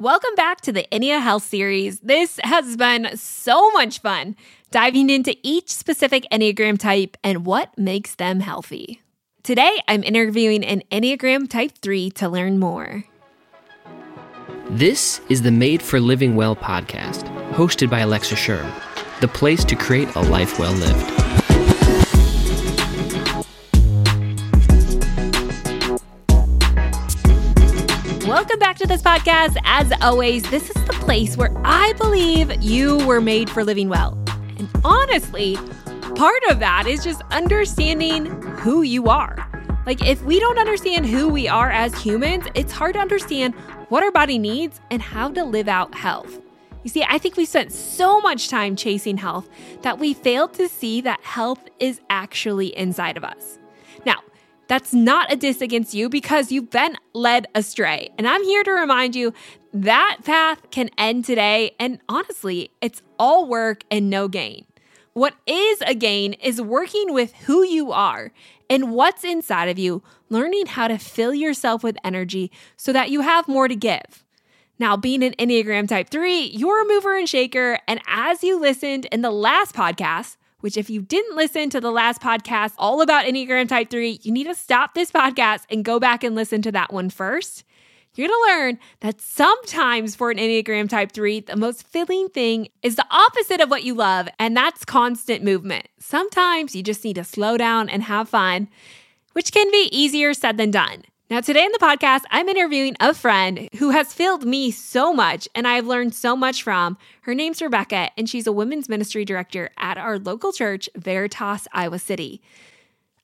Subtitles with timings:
[0.00, 2.00] Welcome back to the Ennea Health series.
[2.00, 4.34] This has been so much fun
[4.70, 9.02] diving into each specific Enneagram type and what makes them healthy.
[9.42, 13.04] Today, I'm interviewing an Enneagram Type 3 to learn more.
[14.70, 18.72] This is the Made for Living Well podcast, hosted by Alexa Schirm,
[19.20, 21.19] the place to create a life well lived.
[28.30, 29.56] Welcome back to this podcast.
[29.64, 34.16] As always, this is the place where I believe you were made for living well.
[34.56, 35.56] And honestly,
[36.14, 39.36] part of that is just understanding who you are.
[39.84, 43.52] Like, if we don't understand who we are as humans, it's hard to understand
[43.88, 46.38] what our body needs and how to live out health.
[46.84, 49.48] You see, I think we spent so much time chasing health
[49.82, 53.58] that we failed to see that health is actually inside of us.
[54.06, 54.20] Now,
[54.70, 58.08] that's not a diss against you because you've been led astray.
[58.16, 59.34] And I'm here to remind you
[59.74, 61.74] that path can end today.
[61.80, 64.66] And honestly, it's all work and no gain.
[65.12, 68.30] What is a gain is working with who you are
[68.70, 73.22] and what's inside of you, learning how to fill yourself with energy so that you
[73.22, 74.24] have more to give.
[74.78, 77.80] Now, being an Enneagram Type 3, you're a mover and shaker.
[77.88, 81.90] And as you listened in the last podcast, which if you didn't listen to the
[81.90, 85.98] last podcast all about Enneagram Type 3, you need to stop this podcast and go
[85.98, 87.64] back and listen to that one first.
[88.14, 92.68] You're going to learn that sometimes for an Enneagram Type 3, the most filling thing
[92.82, 95.88] is the opposite of what you love, and that's constant movement.
[95.98, 98.68] Sometimes you just need to slow down and have fun,
[99.32, 101.04] which can be easier said than done.
[101.30, 105.48] Now, today in the podcast, I'm interviewing a friend who has filled me so much
[105.54, 106.98] and I've learned so much from.
[107.20, 112.00] Her name's Rebecca, and she's a women's ministry director at our local church, Veritas, Iowa
[112.00, 112.42] City.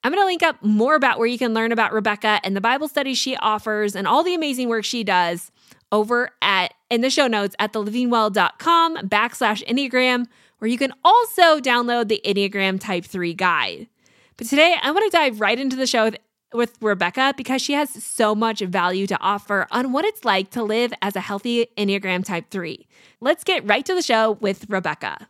[0.05, 2.61] I'm going to link up more about where you can learn about Rebecca and the
[2.61, 5.51] Bible studies she offers and all the amazing work she does
[5.91, 10.27] over at in the show notes at thelivingwell.com backslash Enneagram,
[10.61, 13.89] where you can also download the Enneagram Type 3 guide.
[14.37, 16.19] But today, I want to dive right into the show with
[16.57, 20.63] with Rebecca because she has so much value to offer on what it's like to
[20.63, 22.87] live as a healthy Enneagram Type 3.
[23.21, 25.29] Let's get right to the show with Rebecca.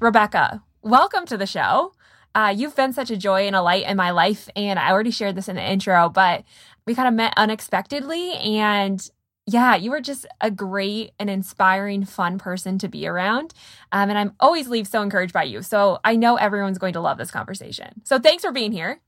[0.00, 1.92] Rebecca, welcome to the show.
[2.34, 5.10] Uh, you've been such a joy and a light in my life, and I already
[5.10, 6.44] shared this in the intro, but
[6.86, 8.32] we kind of met unexpectedly.
[8.34, 9.08] And
[9.46, 13.54] yeah, you were just a great and inspiring, fun person to be around.
[13.92, 15.62] Um, and I'm always leave so encouraged by you.
[15.62, 18.02] So I know everyone's going to love this conversation.
[18.04, 19.00] So thanks for being here.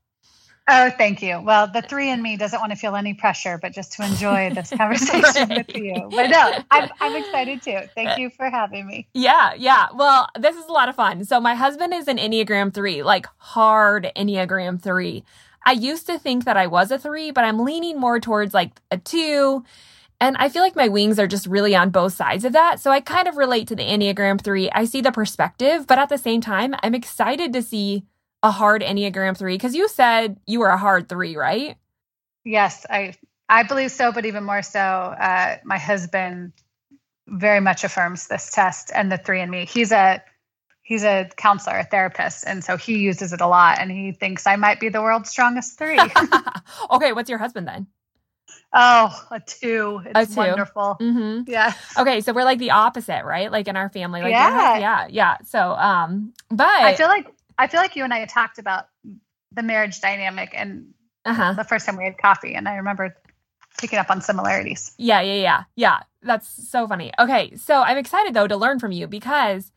[0.71, 1.41] Oh, thank you.
[1.41, 4.53] Well, the three in me doesn't want to feel any pressure, but just to enjoy
[4.53, 5.67] this conversation right.
[5.67, 6.09] with you.
[6.11, 7.79] But no, I'm, I'm excited too.
[7.95, 9.07] Thank uh, you for having me.
[9.15, 9.87] Yeah, yeah.
[9.95, 11.25] Well, this is a lot of fun.
[11.25, 15.23] So, my husband is an Enneagram 3, like hard Enneagram 3.
[15.65, 18.79] I used to think that I was a 3, but I'm leaning more towards like
[18.91, 19.63] a 2.
[20.21, 22.79] And I feel like my wings are just really on both sides of that.
[22.79, 24.69] So I kind of relate to the Enneagram 3.
[24.71, 28.03] I see the perspective, but at the same time, I'm excited to see
[28.43, 29.55] a hard Enneagram three?
[29.55, 31.77] Because you said you were a hard three, right?
[32.45, 33.13] Yes, I
[33.47, 36.53] I believe so, but even more so, uh, my husband
[37.27, 39.65] very much affirms this test and the three in me.
[39.65, 40.23] He's a
[40.83, 43.79] he's a counselor, a therapist, and so he uses it a lot.
[43.79, 45.99] And he thinks I might be the world's strongest three.
[46.91, 47.87] okay, what's your husband then?
[48.73, 50.01] Oh, a two.
[50.05, 50.37] It's a two.
[50.37, 50.97] wonderful.
[50.99, 51.49] Mm-hmm.
[51.49, 51.73] Yeah.
[51.97, 53.51] Okay, so we're like the opposite, right?
[53.51, 54.21] Like in our family.
[54.21, 55.37] Like yeah, yeah, yeah.
[55.45, 57.27] So, um, but I feel like
[57.59, 58.85] I feel like you and I talked about
[59.51, 60.93] the marriage dynamic and
[61.25, 61.53] uh-huh.
[61.53, 63.15] the first time we had coffee, and I remember
[63.77, 64.93] picking up on similarities.
[64.97, 65.99] Yeah, yeah, yeah, yeah.
[66.23, 67.11] That's so funny.
[67.19, 69.71] Okay, so I'm excited though to learn from you because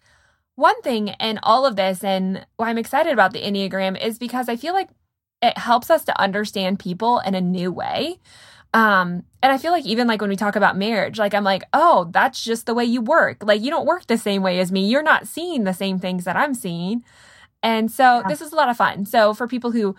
[0.55, 4.49] one thing in all of this, and why I'm excited about the Enneagram is because
[4.49, 4.89] I feel like
[5.43, 8.21] it helps us to understand people in a new way.
[8.75, 11.65] Um, and I feel like even like when we talk about marriage, like I'm like,
[11.73, 13.43] oh, that's just the way you work.
[13.43, 14.89] Like you don't work the same way as me.
[14.89, 17.05] You're not seeing the same things that I'm seeing.
[17.63, 18.29] And so yeah.
[18.29, 19.07] this is a lot of fun.
[19.07, 19.95] So for people who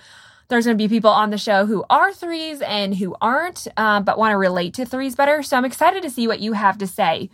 [0.49, 4.03] there's going to be people on the show who are threes and who aren't, um,
[4.03, 5.41] but want to relate to threes better.
[5.41, 7.29] So I'm excited to see what you have to say.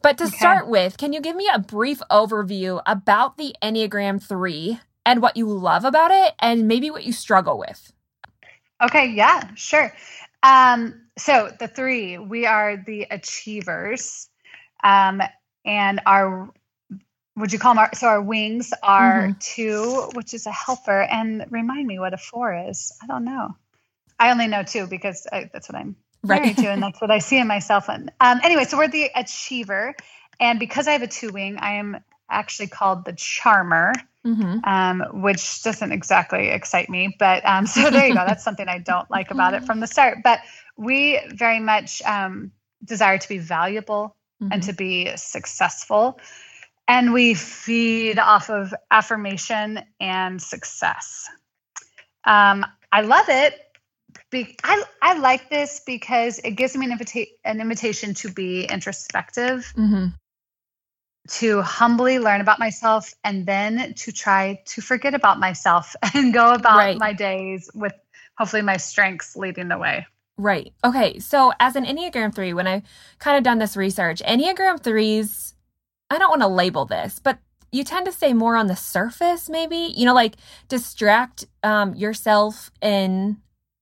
[0.00, 0.36] But to okay.
[0.36, 5.36] start with, can you give me a brief overview about the Enneagram 3 and what
[5.36, 7.92] you love about it and maybe what you struggle with?
[8.82, 9.92] Okay, yeah, sure.
[10.42, 14.28] Um, so the three, we are the achievers.
[14.82, 15.22] Um,
[15.64, 16.50] and our
[17.42, 19.38] would you call them our, so our wings are mm-hmm.
[19.40, 23.54] two which is a helper and remind me what a four is i don't know
[24.20, 26.56] i only know two because I, that's what i'm right.
[26.56, 29.96] to and that's what i see in myself and um, anyway so we're the achiever
[30.38, 31.98] and because i have a two wing i am
[32.30, 33.92] actually called the charmer
[34.24, 34.60] mm-hmm.
[34.62, 38.78] um, which doesn't exactly excite me but um, so there you go that's something i
[38.78, 40.38] don't like about it from the start but
[40.76, 42.52] we very much um,
[42.84, 44.48] desire to be valuable Mhm.
[44.52, 46.18] and to be successful.
[46.92, 51.26] And we feed off of affirmation and success.
[52.24, 53.58] Um, I love it.
[54.30, 58.64] Be- I, I like this because it gives me an, invita- an invitation to be
[58.64, 60.12] introspective, Mhm.
[61.30, 66.52] to humbly learn about myself, and then to try to forget about myself and go
[66.52, 66.98] about Right.
[66.98, 67.94] my days with
[68.36, 70.06] hopefully my strengths leading the way.
[70.36, 70.74] Right.
[70.84, 71.20] Okay.
[71.20, 72.82] So, as an Enneagram 3, when I've
[73.18, 75.54] kind of done this research, Enneagram 3s,
[76.12, 77.38] I don't want to label this, but
[77.70, 80.36] you tend to stay more on the surface, maybe, you know, like
[80.68, 83.38] distract um, yourself in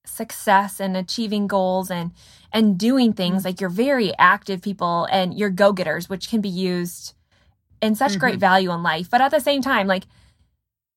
[0.06, 2.12] success and achieving goals and
[2.52, 3.44] and doing things.
[3.44, 7.14] Like you're very active people and you're go-getters which can be used
[7.82, 9.10] in such great value in life.
[9.10, 10.04] But at the same time like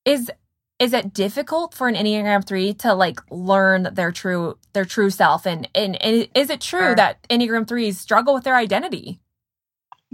[0.06, 0.32] is
[0.80, 5.46] is it difficult for an enneagram 3 to like learn their true their true self?
[5.48, 6.96] And and, and is it true Sure.
[6.96, 9.20] that enneagram 3s struggle with their identity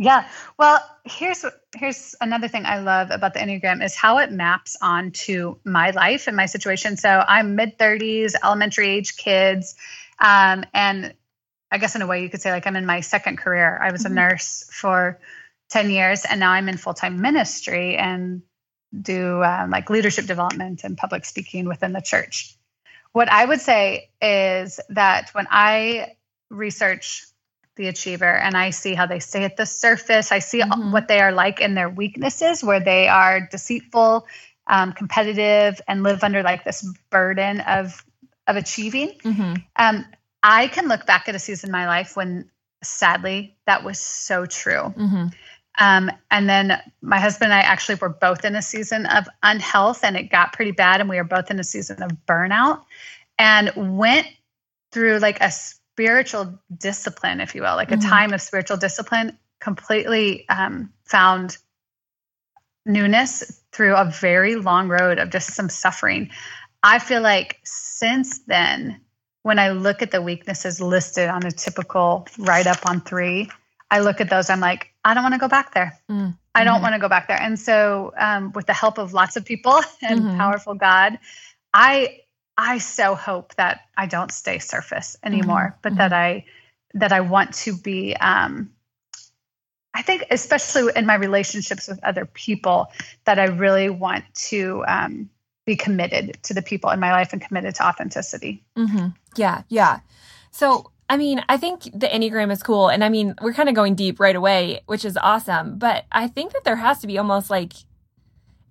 [0.01, 0.29] Yeah.
[0.57, 1.43] Well, here's
[1.75, 6.27] here's another thing I love about the Enneagram is how it maps onto my life
[6.27, 6.95] and my situation.
[6.95, 9.75] So I'm mid 30s, elementary age kids.
[10.17, 11.13] Um, and
[11.69, 13.77] I guess in a way you could say like I'm in my second career.
[13.81, 14.11] I was Mhm.
[14.11, 15.19] a nurse for
[15.69, 18.41] 10 years and now I'm in full-time ministry and
[19.01, 22.55] do um, like leadership development and public speaking within the church.
[23.11, 26.15] What I would say is that when I
[26.49, 27.25] research
[27.79, 30.31] the achiever and I see how they stay at the surface.
[30.31, 30.91] I see Mhm.
[30.91, 34.27] what they are like in their weaknesses, where they are deceitful,
[34.67, 38.05] um, competitive, and live under like this burden of
[38.47, 39.09] of achieving.
[39.23, 39.53] mm-hmm.
[39.75, 40.05] Um,
[40.43, 42.49] I can look back at a season in my life when,
[42.83, 44.93] sadly, that was so true.
[44.97, 45.27] Mm-hmm.
[45.77, 50.03] Um, and then my husband and I actually were both in a season of unhealth,
[50.03, 52.83] and it got pretty bad, and we were both in a season of burnout,
[53.37, 54.27] and went
[54.91, 55.51] through like a
[55.99, 57.97] spiritual discipline, if you will, like Mhm.
[58.05, 59.37] a time of spiritual discipline.
[59.59, 61.57] Completely um, found
[62.85, 66.31] newness through a very long road of just some suffering.
[66.83, 69.01] I feel like since then,
[69.43, 73.49] when I look at the weaknesses listed on a typical write up on three,
[73.91, 75.99] I look at those, I'm like, I don't want to go back there.
[76.09, 76.37] Mm.
[76.55, 77.41] I don't want to go back there.
[77.41, 80.37] And so, um, with the help of lots of people and Mhm.
[80.37, 81.19] powerful God,
[81.73, 82.21] I
[82.61, 86.43] I so hope that I don't stay surface anymore, but that I
[86.93, 88.17] that I want to be.
[88.17, 88.71] Um,
[89.93, 92.87] I think, especially in my relationships with other people,
[93.23, 95.29] that I really want to um,
[95.65, 98.61] be committed to the people in my life and committed to authenticity.
[98.77, 99.07] Mm-hmm.
[99.37, 100.01] Yeah, yeah.
[100.51, 102.89] So, I mean, I think the Enneagram is cool.
[102.89, 105.79] And I mean, we're kind of going deep right away, which is awesome.
[105.79, 107.73] But I think that there has to be almost like,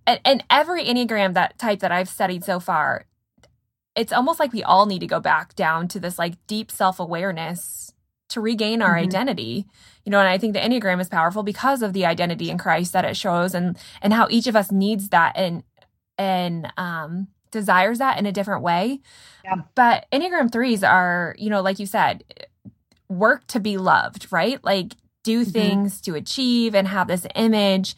[0.06, 3.06] and, and every Enneagram that type that I've studied so far,
[3.99, 7.00] it's almost like we all need to go back down to this like deep self
[7.00, 7.93] awareness
[8.29, 9.03] to regain our Mhm.
[9.05, 9.67] identity.
[10.05, 12.93] You know, and I think the Enneagram is powerful because of the identity in Christ
[12.93, 15.62] that it shows and and how each of us needs that and
[16.17, 19.00] and um desires that in a different way.
[19.45, 19.56] Yeah.
[19.75, 22.23] But Enneagram threes are, you know, like you said,
[23.09, 24.62] work to be loved, right?
[24.65, 24.93] Like
[25.25, 25.53] do Mhm.
[25.53, 27.97] things to achieve and have this image.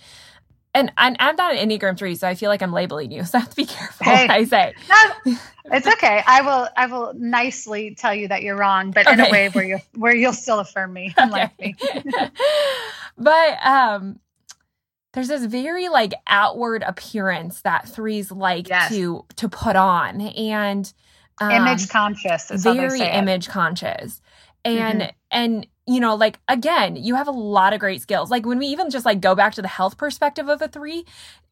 [0.75, 3.25] And, and I'm not an Enneagram three, so I feel like I'm labeling you.
[3.31, 4.23] So I have to be careful Hey.
[4.23, 4.75] what I say.
[4.89, 5.37] No,
[5.73, 6.23] it's okay.
[6.27, 6.69] I will.
[6.77, 10.15] I will nicely tell you that you're wrong, but in a way where you where
[10.15, 11.77] you'll still affirm me, unlike Okay.
[12.05, 12.05] me.
[13.19, 14.21] but um
[15.13, 18.89] there's this very like outward appearance that threes like Yes.
[18.91, 20.93] to to put on and
[21.41, 23.15] um, image conscious is how they very say it.
[23.15, 24.21] image conscious
[24.65, 25.13] and Mhm.
[25.31, 28.67] and you know like again you have a lot of great skills like when we
[28.67, 31.05] even just like go back to the health perspective of a three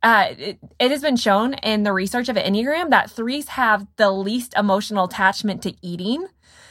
[0.02, 4.10] uh it, it has been shown in the research of enneagram that threes have the
[4.10, 6.26] least emotional attachment to eating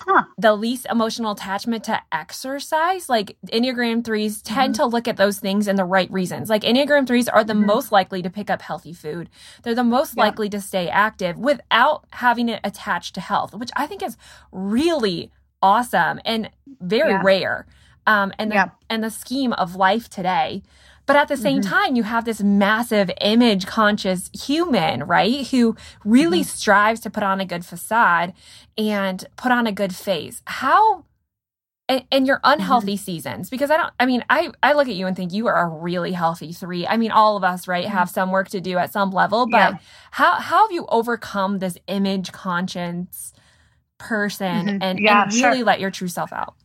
[0.10, 0.24] Huh.
[0.38, 5.68] the least emotional attachment to exercise like enneagram 3s tend to look at those things
[5.68, 7.66] in the right reasons like enneagram 3s are the Mhm.
[7.66, 9.30] most likely to pick up healthy food
[9.64, 10.24] they're the most Yeah.
[10.24, 14.16] likely to stay active without having it attached to health which i think is
[14.54, 15.30] really
[15.62, 16.50] awesome and
[16.82, 17.22] very Yeah.
[17.24, 17.66] rare
[18.06, 18.70] um and the, Yeah.
[18.90, 20.62] and the scheme of life today
[21.06, 21.70] but at the same Mhm.
[21.70, 26.48] time you have this massive image conscious human right who really Mm-hmm.
[26.58, 28.34] strives to put on a good facade
[28.78, 31.06] and put on a good face how
[31.90, 33.04] in, in your unhealthy Mm-hmm.
[33.04, 35.62] seasons because i don't i mean i i look at you and think you are
[35.66, 38.78] a really healthy three i mean all of us right have some work to do
[38.78, 39.76] at some level but Mm-hmm.
[39.76, 39.80] Yeah.
[40.12, 43.34] how how have you overcome this image conscience
[43.98, 44.80] person Mhm.
[44.82, 45.66] and, Yeah, and really sure.
[45.66, 46.56] let your true self out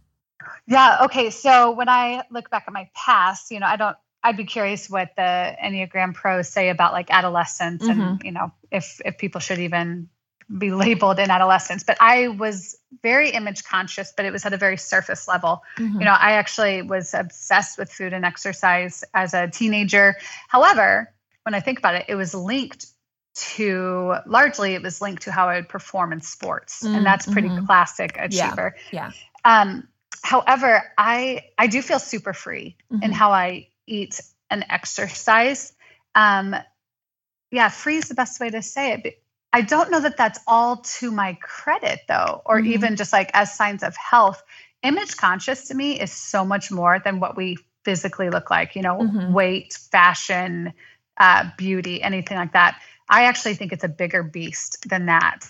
[0.66, 0.98] Yeah.
[1.04, 1.30] Okay.
[1.30, 3.96] So when I look back at my past, you know, I don't.
[4.24, 8.26] I'd be curious what the Enneagram pros say about like adolescence, and Mm-hmm.
[8.26, 10.08] you know, if if people should even
[10.58, 14.56] be labeled in adolescence, but I was very image conscious, but it was at a
[14.56, 15.64] very surface level.
[15.78, 15.98] Mm-hmm.
[16.00, 20.14] You know, I actually was obsessed with food and exercise as a teenager.
[20.48, 21.12] However,
[21.44, 22.86] when I think about it, it was linked
[23.34, 26.82] to largely it was linked to how I would perform in sports.
[26.82, 26.96] Mm-hmm.
[26.96, 27.66] And that's pretty mm-hmm.
[27.66, 28.76] classic achiever.
[28.92, 29.12] Yeah.
[29.44, 29.60] yeah.
[29.60, 29.88] Um,
[30.22, 33.12] however, I I do feel super free in mm-hmm.
[33.12, 34.20] how I eat
[34.50, 35.72] and exercise.
[36.14, 36.54] Um,
[37.50, 39.02] yeah, free is the best way to say it.
[39.02, 39.14] But
[39.52, 42.72] I don't know that that's all to my credit, though, or mm-hmm.
[42.72, 44.42] even just like as signs of health.
[44.82, 48.82] Image conscious to me is so much more than what we physically look like, you
[48.82, 49.32] know, mm-hmm.
[49.32, 50.72] weight, fashion,
[51.18, 52.80] uh, beauty, anything like that.
[53.12, 55.46] I actually think it's a bigger beast than that.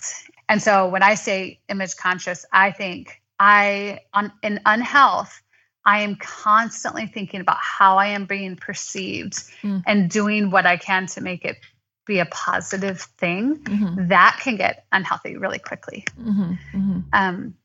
[0.49, 5.41] And so when I say image conscious, I think I, on in unhealth,
[5.85, 9.81] I am constantly thinking about how I am being perceived mm.
[9.87, 11.57] and doing what I can to make it
[12.05, 14.07] be a positive thing, mm-hmm.
[14.09, 16.05] that can get unhealthy really quickly.
[16.19, 16.53] Mm-hmm.
[16.73, 16.99] Mm-hmm.
[17.13, 17.55] Um,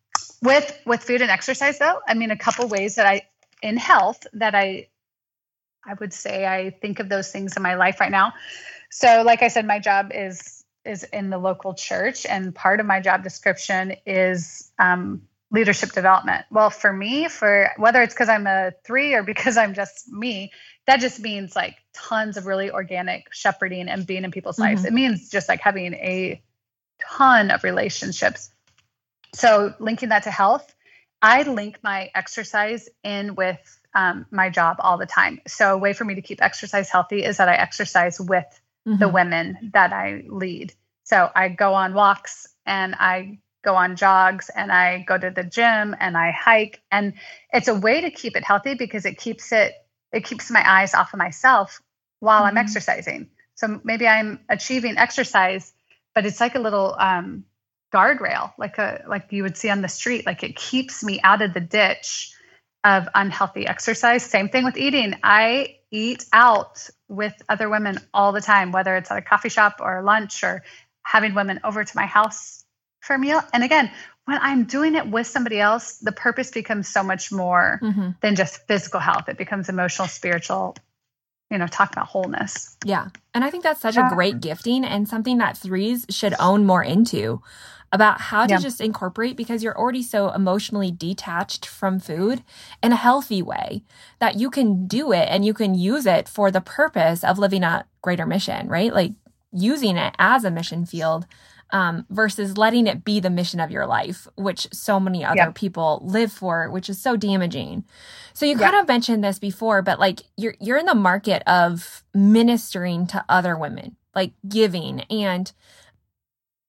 [0.43, 3.23] with with food and exercise, though, I mean, a couple ways that I
[3.63, 4.87] in health that I
[5.87, 8.33] I would say I think of those things in my life right now.
[8.91, 12.87] So, like I said, my job is is in the local church, and part of
[12.87, 16.47] my job description is um, leadership development.
[16.51, 20.53] Well, for me, for whether it's because I'm a three or because I'm just me,
[20.87, 24.75] that just means like tons of really organic shepherding and being in people's mm-hmm.
[24.75, 24.85] lives.
[24.85, 26.43] It means just like having a
[27.01, 28.51] ton of relationships.
[29.35, 30.75] So, linking that to health,
[31.21, 35.41] I link my exercise in with um, my job all the time.
[35.47, 38.47] So, a way for me to keep exercise healthy is that I exercise with
[38.87, 38.99] mm-hmm.
[38.99, 40.73] the women that I lead.
[41.05, 45.43] So, I go on walks and I go on jogs and I go to the
[45.43, 47.15] gym and I hike and
[47.53, 49.75] it's a way to keep it healthy because it keeps it
[50.13, 51.83] it keeps my eyes off of myself
[52.21, 52.57] while mm-hmm.
[52.57, 53.29] I'm exercising.
[53.57, 55.73] So maybe I'm achieving exercise,
[56.15, 57.45] but it's like a little um,
[57.93, 60.25] guardrail, like a like you would see on the street.
[60.27, 62.33] Like it keeps me out of the ditch
[62.85, 64.25] of unhealthy exercise.
[64.25, 65.15] Same thing with eating.
[65.23, 69.79] I eat out with other women all the time, whether it's at a coffee shop
[69.81, 70.63] or lunch or
[71.03, 72.65] having women over to my house
[73.01, 73.41] for a meal.
[73.53, 73.91] And again,
[74.27, 78.11] when I'm doing it with somebody else, the purpose becomes so much more mm-hmm.
[78.21, 79.29] than just physical health.
[79.29, 80.77] It becomes emotional, spiritual,
[81.51, 82.77] you know, talk about wholeness.
[82.85, 83.09] Yeah.
[83.33, 84.11] And I think that's such yeah.
[84.11, 87.41] a great gifting and something that threes should own more into
[87.93, 88.59] about how to yeah.
[88.59, 92.43] just incorporate because you're already so emotionally detached from food
[92.83, 93.83] in a healthy way
[94.19, 97.63] that you can do it and you can use it for the purpose of living
[97.63, 98.93] a greater mission, right?
[98.93, 99.13] Like
[99.53, 101.27] using it as a mission field
[101.71, 105.55] um, versus letting it be the mission of your life, which so many other yep.
[105.55, 107.85] people live for, which is so damaging.
[108.33, 108.71] So you yep.
[108.71, 113.25] kind of mentioned this before, but like you're you're in the market of ministering to
[113.29, 115.53] other women, like giving and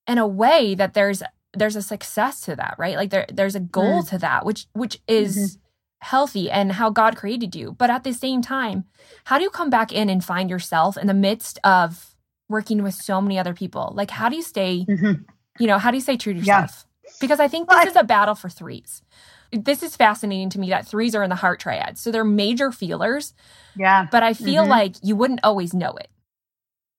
[0.09, 1.21] in a way that there's
[1.53, 2.95] there's a success to that, right?
[2.95, 4.09] Like there there's a goal mm.
[4.09, 5.59] to that, which which is mm-hmm.
[6.01, 7.73] healthy and how God created you.
[7.73, 8.85] But at the same time,
[9.25, 12.15] how do you come back in and find yourself in the midst of
[12.49, 13.93] working with so many other people?
[13.95, 15.21] Like, how do you stay, mm-hmm.
[15.59, 16.85] you know, how do you stay true to yourself?
[17.05, 17.11] Yeah.
[17.21, 19.03] Because I think this well, I, is a battle for threes.
[19.51, 21.97] This is fascinating to me that threes are in the heart triad.
[21.97, 23.33] So they're major feelers.
[23.75, 24.07] Yeah.
[24.11, 24.71] But I feel mm-hmm.
[24.71, 26.09] like you wouldn't always know it.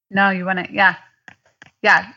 [0.09, 0.71] No, you wouldn't.
[0.71, 0.95] Yeah.
[1.81, 2.11] Yeah.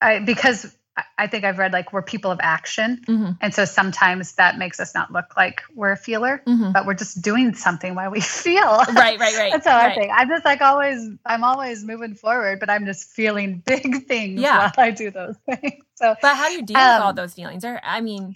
[0.00, 0.74] I, because
[1.18, 3.02] I think I've read like we're people of action.
[3.06, 3.32] Mm-hmm.
[3.40, 6.72] And so sometimes that makes us not look like we're a feeler, mm-hmm.
[6.72, 8.62] but we're just doing something while we feel.
[8.62, 9.52] Right, right, right.
[9.52, 9.92] That's how right.
[9.92, 10.12] I think.
[10.14, 14.70] I'm just like always, I'm always moving forward, but I'm just feeling big things yeah.
[14.76, 15.82] while I do those things.
[15.94, 17.64] So, but how do you deal um, with all those feelings?
[17.64, 18.34] Or, I mean,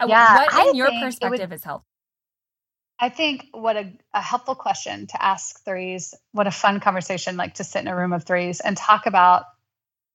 [0.00, 1.86] uh, yeah, what in I your perspective would, is helpful?
[3.00, 7.54] I think what a, a helpful question to ask threes, what a fun conversation like
[7.54, 9.44] to sit in a room of threes and talk about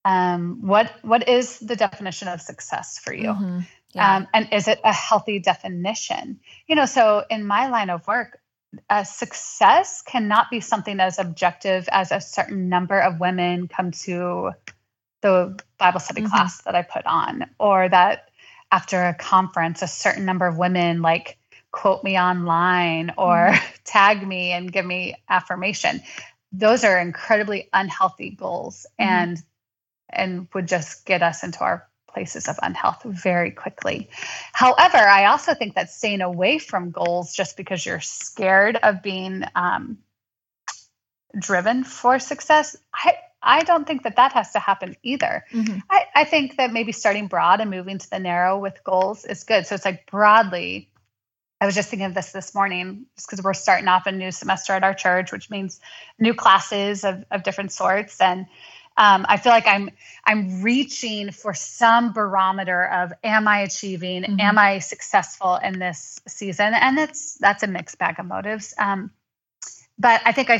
[0.06, 3.60] um, what what is the definition of success for you mm-hmm.
[3.94, 4.18] yeah.
[4.18, 8.40] um, and is it a healthy definition you know so in my line of work
[8.90, 14.52] uh, success cannot be something as objective as a certain number of women come to
[15.22, 16.32] the bible study mm-hmm.
[16.32, 18.30] class that i put on or that
[18.72, 21.38] after a conference a certain number of women like
[21.72, 23.76] quote me online or mm-hmm.
[23.86, 26.02] tag me and give me affirmation
[26.52, 29.10] those are incredibly unhealthy goals mm-hmm.
[29.10, 29.44] and
[30.13, 34.10] and would just get us into our places of unhealth very quickly.
[34.51, 39.43] However, I also think that staying away from goals just because you're scared of being
[39.55, 39.98] um,
[41.38, 45.43] driven for success, I, I don't think that that has to happen either.
[45.51, 45.79] Mm-hmm.
[45.89, 49.43] I, I think that maybe starting broad and moving to the narrow with goals is
[49.43, 49.65] good.
[49.65, 50.89] So it's like broadly.
[51.60, 54.32] I was just thinking of this this morning, just because we're starting off a new
[54.32, 55.79] semester at our church, which means
[56.20, 58.20] new classes of, of different sorts.
[58.20, 58.48] And
[58.96, 59.90] Um, I feel like I'm
[60.24, 64.24] I'm reaching for some barometer of am I achieving?
[64.24, 64.40] Mm-hmm.
[64.40, 66.74] Am I successful in this season?
[66.74, 68.74] And that's that's a mixed bag of motives.
[68.78, 69.12] Um,
[69.98, 70.60] but I think I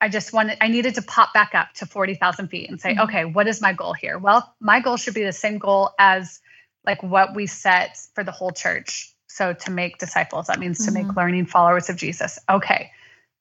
[0.00, 2.92] I just wanted I needed to pop back up to forty thousand feet and say,
[2.92, 3.02] mm-hmm.
[3.02, 4.18] okay, what is my goal here?
[4.18, 6.40] Well, my goal should be the same goal as
[6.84, 9.14] like what we set for the whole church.
[9.26, 11.06] So to make disciples, that means to mm-hmm.
[11.06, 12.38] make learning followers of Jesus.
[12.48, 12.90] Okay,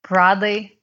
[0.04, 0.80] broadly,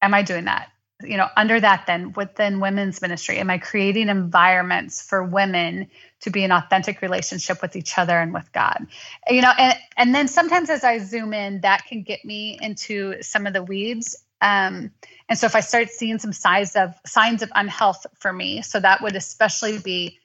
[0.00, 0.68] am I doing that?
[1.02, 3.38] You know under that then within women's ministry?
[3.38, 5.88] Am i creating environments for women
[6.20, 8.86] to be in authentic relationship with each other and with god?
[9.28, 13.22] You know and and then sometimes as i zoom in that can get me into
[13.22, 14.16] some of the weeds.
[14.40, 14.90] Um,
[15.28, 18.80] and so if i start seeing some signs of signs of unhealth for me so
[18.80, 20.18] that would especially be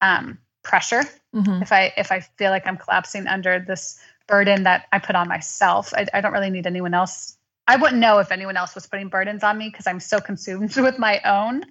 [0.00, 1.02] um, pressure.
[1.34, 1.62] Mm-hmm.
[1.62, 5.28] if i if i feel like i'm collapsing under this burden that i put on
[5.28, 7.37] myself I, I don't really need anyone else
[7.68, 10.74] I wouldn't know if anyone else was putting burdens on me because I'm so consumed
[10.76, 11.64] with my own,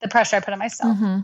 [0.00, 0.96] the pressure I put on myself.
[0.96, 1.20] Mm-hmm.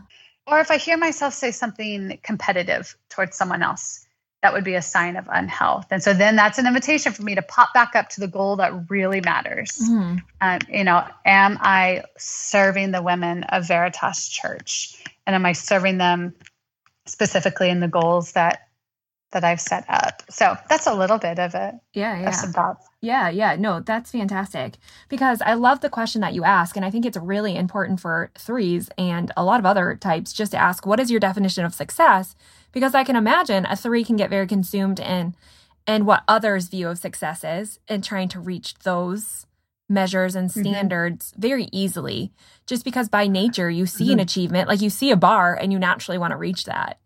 [0.49, 4.05] Or if I hear myself say something competitive towards someone else,
[4.43, 5.87] that would be a sign of unhealth.
[5.91, 8.57] And so then that's an invitation for me to pop back up to the goal
[8.57, 9.79] that really matters.
[9.83, 10.19] Mm-hmm.
[10.41, 15.03] Uh, you know, am I serving the women of Veritas Church?
[15.27, 16.35] And am I serving them
[17.07, 18.68] specifically in the goals that
[19.33, 20.23] that I've set up.
[20.31, 21.75] So that's a little bit of it.
[21.93, 22.31] Yeah, yeah.
[22.31, 22.87] some thoughts.
[23.01, 23.57] Yeah, yeah.
[23.57, 24.77] No, that's fantastic.
[25.09, 26.77] Because I love the question that you ask.
[26.77, 30.53] And I think it's really important for threes and a lot of other types just
[30.53, 32.35] to ask, what is your definition of success?
[32.73, 35.35] Because I can imagine a three can get very consumed in
[35.87, 39.47] in what others view of success is and trying to reach those
[39.89, 40.61] measures and mm-hmm.
[40.61, 41.41] standards mm-hmm.
[41.41, 42.33] very easily.
[42.67, 44.15] Just because by nature you see mm-hmm.
[44.15, 46.99] an achievement, like you see a bar and you naturally want to reach that.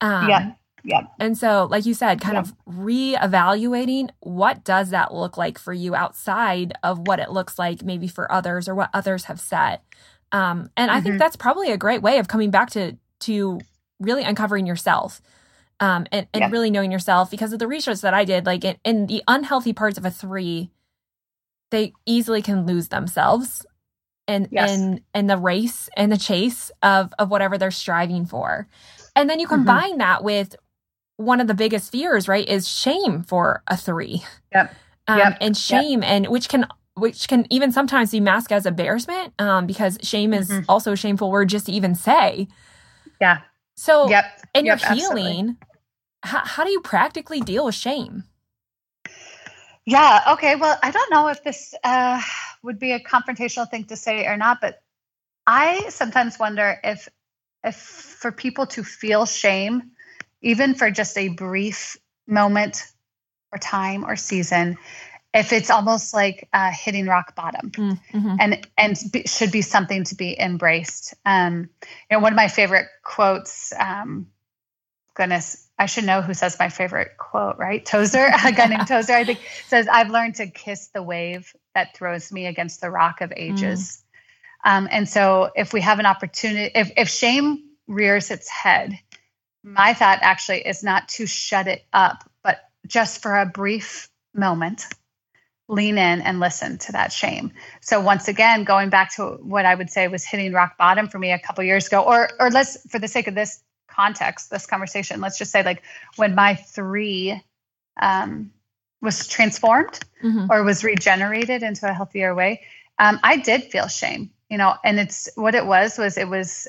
[0.00, 0.52] Um, yeah
[0.84, 1.02] yeah.
[1.18, 2.40] And so, like you said, kind yeah.
[2.40, 7.82] of reevaluating what does that look like for you outside of what it looks like
[7.82, 9.82] maybe for others or what others have set.
[10.32, 10.98] Um, and mm-hmm.
[10.98, 11.18] I think mm-hmm.
[11.18, 13.60] that's probably a great way of coming back to to
[13.98, 15.20] really uncovering yourself.
[15.78, 16.50] Um, and, and yeah.
[16.50, 19.72] really knowing yourself because of the research that I did, like in, in the unhealthy
[19.72, 20.70] parts of a three,
[21.70, 23.64] they easily can lose themselves
[24.28, 24.70] in yes.
[24.70, 28.68] in in the race and the chase of of whatever they're striving for.
[29.16, 29.56] And then you mm-hmm.
[29.56, 29.98] combine mm-hmm.
[29.98, 30.54] that with
[31.20, 34.24] one of the biggest fears, right, is shame for a three.
[34.52, 34.74] Yep.
[35.06, 35.38] Um, yep.
[35.40, 36.10] And shame, yep.
[36.10, 40.48] and which can which can even sometimes be masked as embarrassment, um, because shame is
[40.48, 40.64] mm-hmm.
[40.68, 42.48] also a shameful word just to even say.
[43.20, 43.40] Yeah.
[43.76, 44.24] So, yep.
[44.54, 45.56] in your healing,
[46.22, 48.24] how, how do you practically deal with shame?
[49.86, 50.20] Yeah.
[50.32, 50.56] Okay.
[50.56, 52.20] Well, I don't know if this uh,
[52.62, 54.82] would be a confrontational thing to say or not, but
[55.46, 57.08] I sometimes wonder if
[57.62, 59.90] if for people to feel shame
[60.42, 62.84] even for just a brief moment
[63.52, 64.78] or time or season
[65.32, 68.36] if it's almost like uh, hitting rock bottom mm, mm-hmm.
[68.38, 72.48] and and be, should be something to be embraced um, you know one of my
[72.48, 74.28] favorite quotes um,
[75.14, 79.12] goodness i should know who says my favorite quote right tozer a guy named tozer
[79.12, 83.20] i think says i've learned to kiss the wave that throws me against the rock
[83.20, 84.02] of ages
[84.64, 84.70] mm.
[84.70, 88.98] um, and so if we have an opportunity if, if shame rears its head
[89.62, 94.86] my thought actually is not to shut it up, but just for a brief moment,
[95.68, 97.52] lean in and listen to that shame.
[97.80, 101.18] So once again, going back to what I would say was hitting rock bottom for
[101.18, 104.66] me a couple years ago, or or let's for the sake of this context, this
[104.66, 105.82] conversation, let's just say like
[106.16, 107.42] when my three
[108.00, 108.50] um,
[109.00, 110.46] was transformed mm-hmm.
[110.50, 112.62] or was regenerated into a healthier way,
[112.98, 116.66] um, I did feel shame, you know, and it's what it was was it was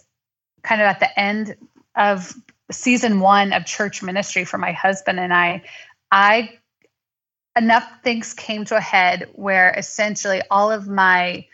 [0.64, 1.56] kind of at the end
[1.96, 2.34] of
[2.72, 5.64] season one of church ministry for my husband and I,
[6.12, 6.58] I
[7.58, 11.46] enough things came to a head where essentially all of my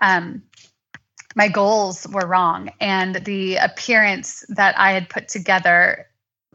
[0.00, 0.42] um,
[1.34, 6.06] my goals were wrong and the appearance that I had put together,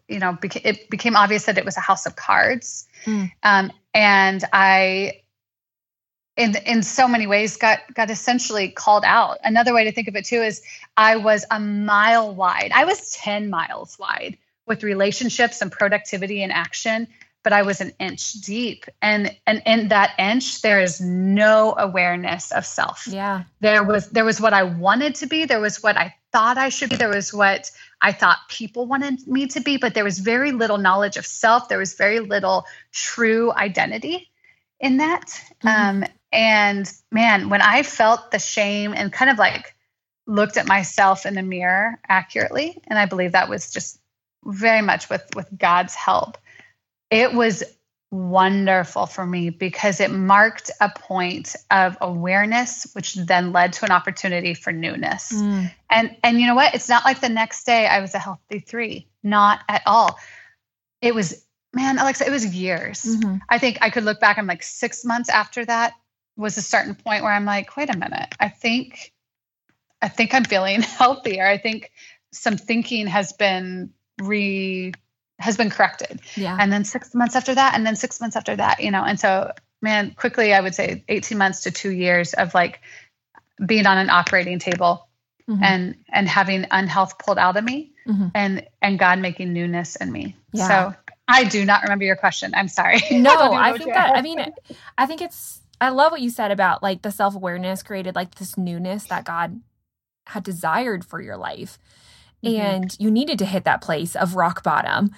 [0.07, 2.87] you know, beca- it became obvious that it was a house of cards.
[3.05, 3.31] Mm.
[3.43, 5.20] Um, and I
[6.37, 9.37] in in so many ways got got essentially called out.
[9.43, 10.61] Another way to think of it too is
[10.97, 12.71] I was a mile wide.
[12.73, 17.07] I was 10 miles wide with relationships and productivity and action,
[17.43, 18.85] but I was an inch deep.
[19.01, 23.07] And and in that inch there is no awareness of self.
[23.07, 23.43] Yeah.
[23.59, 26.69] There was there was what I wanted to be, there was what I thought I
[26.69, 27.69] should be, there was what
[28.01, 31.67] I thought people wanted me to be, but there was very little knowledge of self.
[31.67, 34.29] There was very little true identity
[34.79, 35.27] in that.
[35.63, 36.03] Mm-hmm.
[36.03, 39.75] Um, and man, when I felt the shame and kind of like
[40.27, 43.99] looked at myself in the mirror accurately, and I believe that was just
[44.45, 46.37] very much with with God's help.
[47.09, 47.63] It was
[48.11, 53.91] wonderful for me because it marked a point of awareness which then led to an
[53.91, 55.71] opportunity for newness mm.
[55.89, 58.59] and and you know what it's not like the next day i was a healthy
[58.59, 60.19] three not at all
[61.01, 63.37] it was man alexa it was years mm-hmm.
[63.49, 65.93] i think i could look back i'm like six months after that
[66.37, 69.13] was a certain point where i'm like wait a minute i think
[70.01, 71.91] i think i'm feeling healthier i think
[72.31, 74.93] some thinking has been re
[75.41, 76.21] has been corrected.
[76.35, 76.55] Yeah.
[76.59, 79.19] And then six months after that, and then six months after that, you know, and
[79.19, 82.79] so man, quickly I would say 18 months to two years of like
[83.63, 85.07] being on an operating table
[85.49, 85.63] mm-hmm.
[85.63, 88.27] and and having unhealth pulled out of me mm-hmm.
[88.35, 90.35] and and God making newness in me.
[90.53, 90.67] Yeah.
[90.67, 90.95] So
[91.27, 92.53] I do not remember your question.
[92.55, 93.01] I'm sorry.
[93.11, 94.45] No, I, I think that I mean
[94.97, 98.57] I think it's I love what you said about like the self-awareness created like this
[98.57, 99.59] newness that God
[100.27, 101.77] had desired for your life.
[102.45, 102.61] Mm-hmm.
[102.61, 105.11] And you needed to hit that place of rock bottom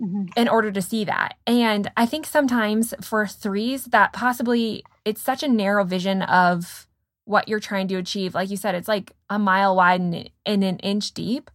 [0.00, 0.26] mm-hmm.
[0.36, 1.36] in order to see that.
[1.46, 6.88] And I think sometimes for threes, that possibly it's such a narrow vision of
[7.24, 8.34] what you're trying to achieve.
[8.34, 11.50] Like you said, it's like a mile wide and, and an inch deep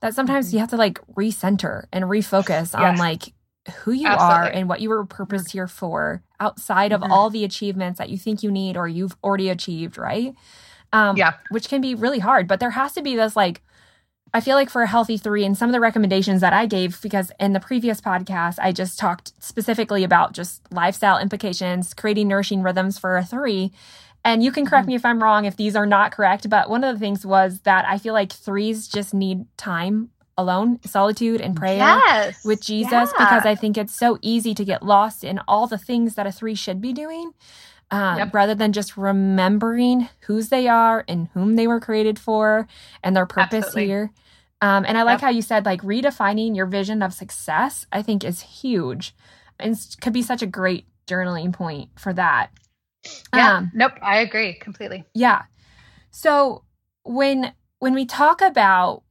[0.00, 0.56] that sometimes mm-hmm.
[0.56, 3.33] you have to like recenter and refocus on like
[3.76, 4.36] who you Absolutely.
[4.36, 7.12] are and what you were purposed here for outside of mm-hmm.
[7.12, 10.34] all the achievements that you think you need or you've already achieved, right?
[10.92, 11.34] Um, yeah.
[11.50, 13.62] Which can be really hard, but there has to be this like
[14.34, 17.00] I feel like for a healthy three, and some of the recommendations that I gave,
[17.00, 22.60] because in the previous podcast, I just talked specifically about just lifestyle implications, creating nourishing
[22.60, 23.70] rhythms for a three.
[24.24, 24.88] And you can correct mm-hmm.
[24.88, 27.60] me if I'm wrong if these are not correct, but one of the things was
[27.60, 32.44] that I feel like threes just need time alone, solitude and prayer yes.
[32.44, 33.12] with Jesus, yeah.
[33.18, 36.32] because I think it's so easy to get lost in all the things that a
[36.32, 37.32] three should be doing.
[37.90, 38.34] Um, yep.
[38.34, 42.66] rather than just remembering whose they are and whom they were created for
[43.04, 43.86] and their purpose Absolutely.
[43.86, 44.10] here.
[44.62, 45.20] Um, and I like yep.
[45.20, 49.14] how you said like redefining your vision of success, I think is huge
[49.60, 52.50] and could be such a great journaling point for that.
[53.34, 53.58] Yeah.
[53.58, 53.92] Um, nope.
[54.02, 55.04] I agree completely.
[55.14, 55.42] Yeah.
[56.10, 56.64] So
[57.04, 59.02] when when we talk about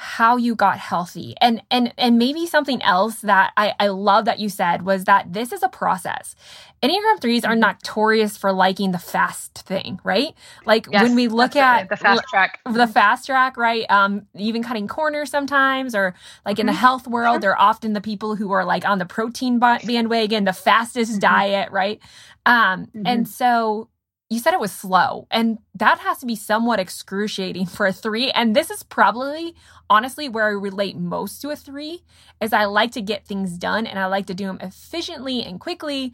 [0.00, 4.38] how you got healthy and and and maybe something else that I, I love that
[4.38, 6.36] you said was that this is a process
[6.84, 7.62] enneagram threes are mm-hmm.
[7.62, 10.34] notorious for liking the fast thing right
[10.64, 14.62] like yes, when we look at the fast track the fast track right um even
[14.62, 16.14] cutting corners sometimes or
[16.46, 16.60] like mm-hmm.
[16.60, 16.78] in the mm-hmm.
[16.78, 21.10] health world they're often the people who are like on the protein bandwagon the fastest
[21.10, 21.18] mm-hmm.
[21.18, 22.00] diet right
[22.46, 23.02] um mm-hmm.
[23.04, 23.88] and so
[24.30, 28.30] you said it was slow and that has to be somewhat excruciating for a three
[28.30, 29.54] and this is probably
[29.88, 32.02] honestly where i relate most to a three
[32.40, 35.60] is i like to get things done and i like to do them efficiently and
[35.60, 36.12] quickly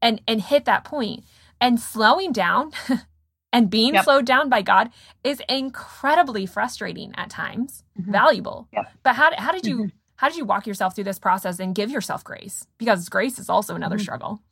[0.00, 1.24] and and hit that point
[1.60, 2.70] and slowing down
[3.52, 4.04] and being yep.
[4.04, 4.90] slowed down by god
[5.24, 8.12] is incredibly frustrating at times mm-hmm.
[8.12, 8.86] valuable yep.
[9.02, 9.96] but how, how did you mm-hmm.
[10.16, 13.48] how did you walk yourself through this process and give yourself grace because grace is
[13.48, 14.02] also another mm-hmm.
[14.02, 14.42] struggle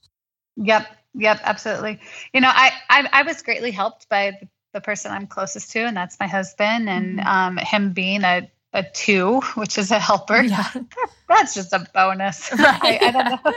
[0.61, 0.89] Yep.
[1.15, 1.41] Yep.
[1.43, 2.01] Absolutely.
[2.33, 4.39] You know, I, I, I was greatly helped by
[4.73, 7.29] the person I'm closest to, and that's my husband, and mm-hmm.
[7.29, 10.43] um, him being a, a two, which is a helper.
[10.43, 10.65] Yeah.
[11.29, 12.51] that's just a bonus.
[12.59, 13.03] Right.
[13.03, 13.53] I, I, don't know.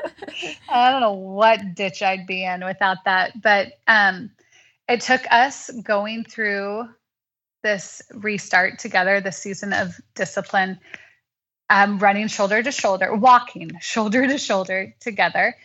[0.70, 3.42] I don't know what ditch I'd be in without that.
[3.42, 4.32] But um,
[4.88, 6.90] it took us going through
[7.64, 10.80] this restart together, this season of discipline,
[11.70, 15.56] um, running shoulder to shoulder, walking shoulder to shoulder together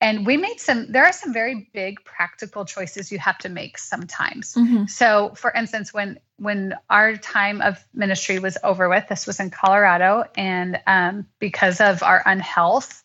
[0.00, 3.78] and we made some there are some very big practical choices you have to make
[3.78, 4.84] sometimes mm-hmm.
[4.86, 9.50] so for instance when when our time of ministry was over with this was in
[9.50, 13.02] colorado and um, because of our unhealth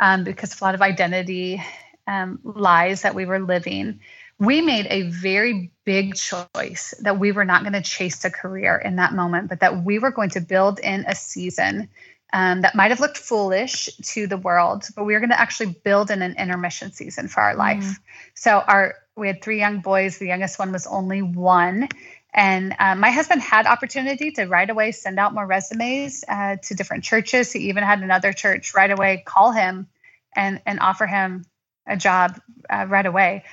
[0.00, 1.62] um, because of a lot of identity
[2.06, 4.00] um, lies that we were living
[4.38, 8.76] we made a very big choice that we were not going to chase a career
[8.76, 11.88] in that moment but that we were going to build in a season
[12.32, 15.74] um, that might have looked foolish to the world, but we were going to actually
[15.84, 17.84] build in an intermission season for our life.
[17.84, 17.98] Mm.
[18.34, 20.16] So our we had three young boys.
[20.16, 21.88] The youngest one was only one.
[22.32, 26.74] And um, my husband had opportunity to right away send out more resumes uh, to
[26.74, 27.52] different churches.
[27.52, 29.88] He even had another church right away call him
[30.34, 31.44] and and offer him
[31.86, 32.40] a job
[32.70, 33.44] uh, right away.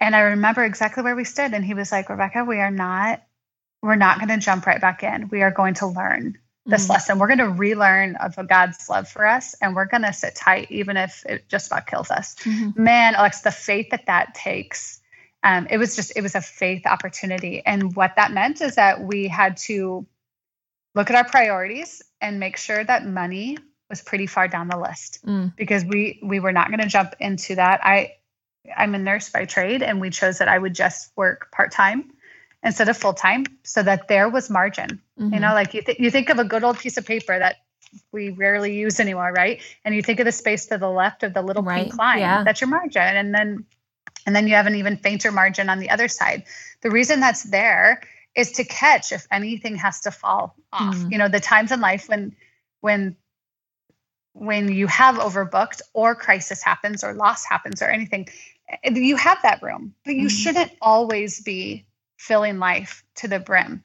[0.00, 1.52] And I remember exactly where we stood.
[1.52, 3.22] And he was like, Rebecca, we are not
[3.82, 5.28] we're not going to jump right back in.
[5.28, 6.92] We are going to learn this mm-hmm.
[6.92, 7.18] lesson.
[7.18, 10.70] We're going to relearn of God's love for us, and we're going to sit tight,
[10.70, 12.34] even if it just about kills us.
[12.36, 12.82] Mm-hmm.
[12.82, 15.00] Man, Alex, the faith that that takes.
[15.42, 19.02] Um, it was just it was a faith opportunity, and what that meant is that
[19.02, 20.06] we had to
[20.94, 23.58] look at our priorities and make sure that money
[23.90, 25.54] was pretty far down the list mm.
[25.56, 27.84] because we we were not going to jump into that.
[27.84, 28.14] I
[28.74, 32.10] I'm a nurse by trade, and we chose that I would just work part time
[32.64, 35.00] instead of full time so that there was margin.
[35.20, 35.34] Mm-hmm.
[35.34, 37.56] You know, like you, th- you think of a good old piece of paper that
[38.10, 39.60] we rarely use anymore, right?
[39.84, 42.18] And you think of the space to the left of the little Right, pink line.
[42.20, 42.42] yeah.
[42.42, 43.02] That's your margin.
[43.02, 43.64] And then
[44.26, 46.44] and then you have an even fainter margin on the other side.
[46.80, 48.00] The reason that's there
[48.34, 50.96] is to catch if anything has to fall off.
[50.96, 51.12] Mhm.
[51.12, 52.34] You know, the times in life when
[52.80, 53.16] when
[54.32, 58.26] when you have overbooked or crisis happens or loss happens or anything,
[58.68, 60.42] eh, you have that room, but you Mhm.
[60.42, 63.82] shouldn't always be filling life to the brim.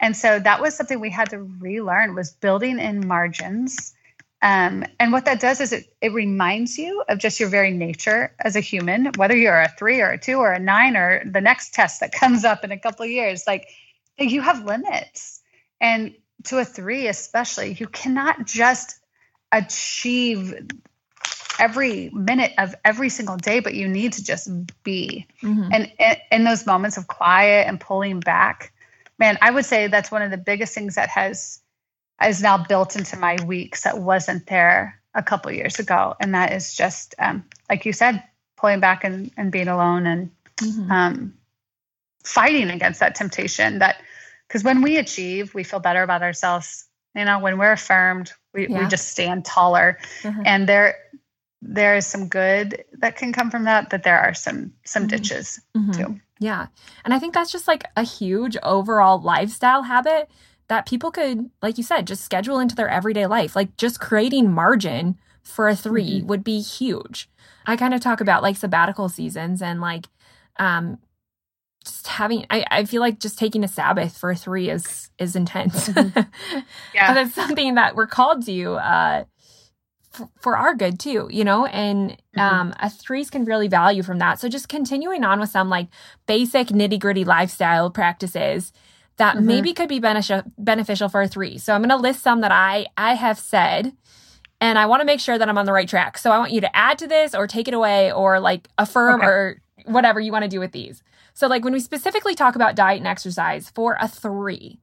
[0.00, 3.94] And so that was something we had to relearn was building in margins.
[4.42, 8.34] Um, and what that does is it, it reminds you of just your very nature
[8.40, 11.40] as a human, whether you're a three or a two or a nine or the
[11.40, 13.68] next test that comes up in a couple of years, like
[14.18, 15.40] you have limits.
[15.80, 18.98] And to a three, especially, you cannot just
[19.52, 20.68] achieve
[21.62, 24.50] every minute of every single day, but you need to just
[24.82, 25.26] be.
[25.42, 25.68] Mhm.
[25.72, 28.72] And in, those moments of quiet and pulling back,
[29.18, 31.60] man, I would say that's one of the biggest things that has
[32.22, 36.16] is now built into my weeks that wasn't there a couple years ago.
[36.20, 38.22] And that is just um, like you said,
[38.56, 40.90] pulling back and, and being alone and Mhm.
[40.90, 41.34] um,
[42.24, 43.96] fighting against that temptation that
[44.46, 48.68] because when we achieve we feel better about ourselves you know when we're affirmed we,
[48.68, 48.78] Yeah.
[48.78, 50.42] we just stand taller Mhm.
[50.46, 50.94] and there
[51.64, 55.08] there is some good that can come from that but there are some some Mhm.
[55.08, 55.96] ditches Mhm.
[55.96, 56.66] too Yeah.
[57.04, 60.28] And I think that's just like a huge overall lifestyle habit
[60.66, 63.54] that people could, like you said, just schedule into their everyday life.
[63.54, 66.26] Like just creating margin for a 3 Mhm.
[66.26, 67.28] would be huge.
[67.64, 70.06] I kind of talk about like sabbatical seasons and like
[70.58, 70.98] um
[71.84, 75.36] just having I, I feel like just taking a Sabbath for a three is is
[75.36, 75.88] intense.
[76.94, 79.24] yeah but it's something that we're called to uh
[80.14, 82.40] f- for our good too you know and Mhm.
[82.42, 85.88] um a threes can really value from that so just continuing on with some like
[86.26, 88.72] basic nitty gritty lifestyle practices
[89.18, 89.44] that Mhm.
[89.44, 92.52] maybe could be beneficial beneficial for a three so i'm going to list some that
[92.52, 93.92] i i have said
[94.60, 96.52] and i want to make sure that i'm on the right track so i want
[96.52, 99.26] you to add to this or take it away or like affirm Okay.
[99.26, 101.02] or whatever you want to do with these
[101.34, 104.78] so like when we specifically talk about diet and exercise for a three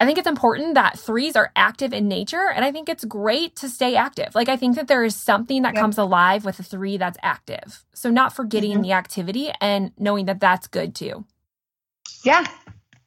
[0.00, 3.56] I think it's important that threes are active in nature, and I think it's great
[3.56, 4.34] to stay active.
[4.34, 5.80] Like, I think that there is something that Yep.
[5.80, 7.84] comes alive with a three that's active.
[7.94, 8.82] So, not forgetting Mhm.
[8.82, 11.24] the activity and knowing that that's good too.
[12.24, 12.44] yeah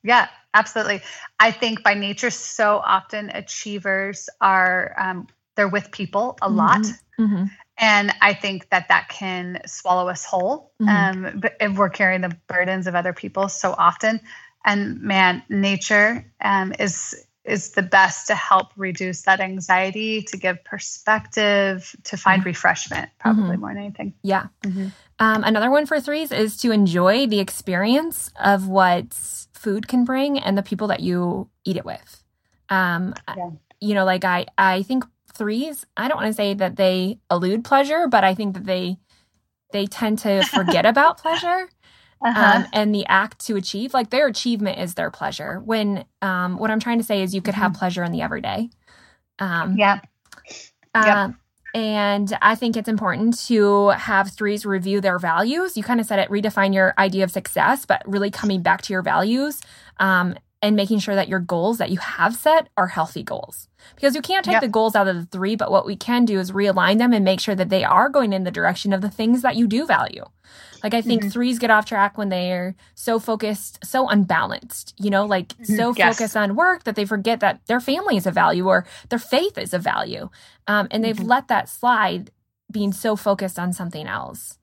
[0.04, 1.02] yeah absolutely
[1.40, 6.86] i think by nature so often achievers are um, they're with people a lot
[7.20, 7.46] Mm-hmm.
[7.78, 10.88] and i think that that can swallow us whole Mhm.
[11.36, 14.22] um, but if we're carrying the burdens of other people so often
[14.66, 20.64] and man nature um, is is the best to help reduce that anxiety to give
[20.64, 24.48] perspective to find refreshment probably more than anything Yeah.
[24.64, 24.92] Mhm.
[25.20, 29.14] Um, another one for threes is to enjoy the experience of what
[29.54, 32.24] food can bring and the people that you eat it with.
[32.70, 33.52] Um, Yeah.
[33.80, 35.86] You know, like I, I think threes.
[35.98, 38.98] I don't want to say that they elude pleasure, but I think that they,
[39.72, 41.68] they tend to forget about pleasure.
[42.24, 42.58] Uh-huh.
[42.58, 45.60] um, and the act to achieve like their achievement is their pleasure.
[45.60, 48.70] When um, what i'm trying to say is you could have pleasure in the everyday.
[49.40, 50.00] Um, yeah
[50.96, 51.06] Yep.
[51.16, 51.38] um,
[51.74, 55.78] and i think it's important to have threes review their values.
[55.78, 58.94] You kind of said it redefine your idea of success but really coming back to
[58.94, 59.62] your values
[60.00, 64.16] um, and making sure that your goals that you have set are healthy goals because
[64.16, 64.62] you can't take Yep.
[64.62, 67.26] the goals out of the three but what we can do is realign them and
[67.26, 69.86] make sure that they are going in the direction of the things that you do
[69.86, 70.24] value
[70.84, 71.32] like I think Mhm.
[71.34, 75.66] threes get off track when they're so focused, so unbalanced, you know, like Mhm.
[75.76, 76.18] so Yes.
[76.18, 79.58] focused on work that they forget that their family is a value or their faith
[79.58, 80.30] is a value.
[80.68, 81.28] Um, and they've Mhm.
[81.28, 82.32] let that slide
[82.72, 84.58] being so focused on something else.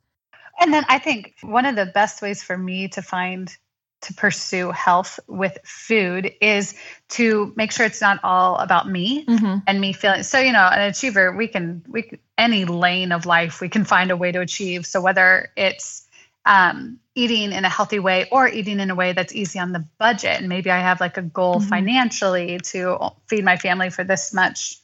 [0.60, 3.56] And then I think one of the best ways for me to find
[4.00, 6.74] to pursue health with food is
[7.08, 9.58] to make sure it's not all about me Mm-hmm.
[9.66, 13.60] and me feeling so you know an achiever we can we any lane of life
[13.60, 16.06] we can find a way to achieve so whether it's
[16.46, 19.84] um, eating in a healthy way or eating in a way that's easy on the
[19.98, 21.68] budget and maybe i have like a goal Mhm.
[21.68, 24.76] financially to feed my family for this much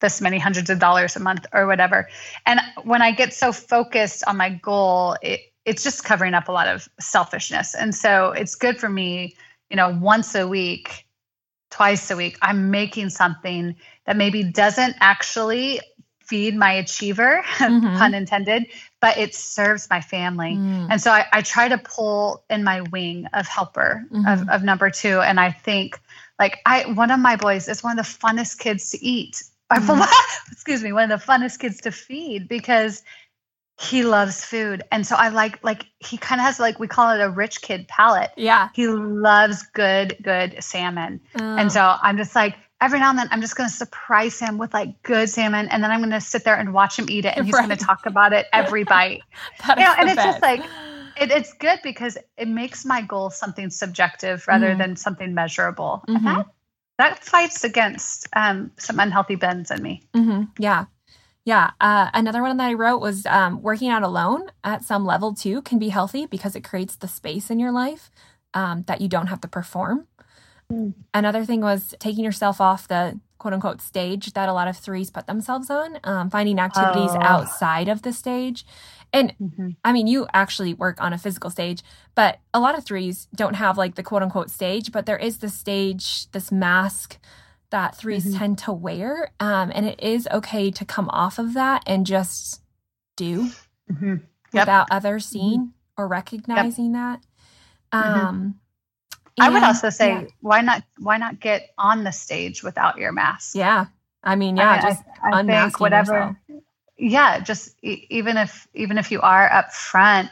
[0.00, 2.08] this many hundreds of dollars a month or whatever
[2.46, 6.52] and when i get so focused on my goal it, it's just covering up a
[6.52, 9.36] lot of selfishness and so it's good for me
[9.70, 11.06] you know once a week
[11.70, 13.76] twice a week i'm making something
[14.06, 15.80] that maybe doesn't actually
[16.24, 17.98] feed my achiever Mhm.
[17.98, 18.66] pun intended
[19.00, 20.88] but it serves my family Mm.
[20.90, 24.54] and so I, I try to pull in my wing of helper of, Mhm.
[24.54, 26.00] of number two and i think
[26.38, 30.06] like i one of my boys is one of the funnest kids to eat Mhm.
[30.52, 33.02] excuse me one of the funnest kids to feed because
[33.80, 37.14] he loves food and so i like like he kind of has like we call
[37.14, 38.70] it a rich kid palate Yeah.
[38.74, 41.56] he loves good good salmon Oh.
[41.56, 44.58] and so I'm just like, every now and then I'm just going to surprise him
[44.58, 47.24] with like good salmon, and then I'm going to sit there and watch him eat
[47.24, 47.66] it, and he's right.
[47.66, 49.22] going to talk about it every bite.
[49.68, 50.26] you know, and it's best.
[50.26, 50.60] just like
[51.20, 54.78] it, it's good because it makes my goal something subjective rather mm-hmm.
[54.78, 56.16] than something measurable, mm-hmm.
[56.16, 56.46] and that
[56.98, 60.02] that fights against um, some unhealthy bends in me.
[60.14, 60.44] Mm-hmm.
[60.58, 60.86] Yeah.
[61.48, 61.70] Yeah.
[61.80, 65.62] Uh, another one that I wrote was um, working out alone at some level too
[65.62, 68.10] can be healthy because it creates the space in your life
[68.52, 70.06] um, that you don't have to perform.
[70.70, 70.92] Mm.
[71.14, 75.10] Another thing was taking yourself off the quote unquote stage that a lot of threes
[75.10, 77.22] put themselves on, um, finding activities oh.
[77.22, 78.66] outside of the stage.
[79.14, 79.70] And mm-hmm.
[79.82, 81.80] I mean, you actually work on a physical stage,
[82.14, 85.38] but a lot of threes don't have like the quote unquote stage, but there is
[85.38, 87.18] the stage, this mask
[87.70, 88.38] that 3s mm-hmm.
[88.38, 89.32] tend to wear.
[89.40, 92.62] Um, and it is okay to come off of that and just
[93.16, 93.50] do
[93.90, 94.16] mm-hmm.
[94.52, 94.62] yep.
[94.62, 95.38] without others mm-hmm.
[95.38, 97.20] seeing or recognizing yep.
[97.92, 97.96] that.
[97.96, 98.26] Mm-hmm.
[98.26, 98.60] Um,
[99.40, 100.24] I would also say, yeah.
[100.40, 100.82] why not?
[100.98, 103.54] Why not get on the stage without your mask?
[103.54, 103.86] Yeah,
[104.24, 106.12] I mean, yeah, I, just I, I think whatever.
[106.12, 106.36] Yourself
[106.98, 110.30] yeah just even if even if you are up front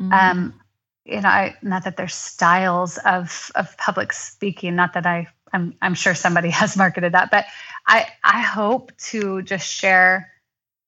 [0.00, 0.12] mm-hmm.
[0.12, 0.60] um
[1.04, 5.74] you know I, not that there's styles of of public speaking not that i i'm
[5.80, 7.46] i'm sure somebody has marketed that but
[7.86, 10.30] i i hope to just share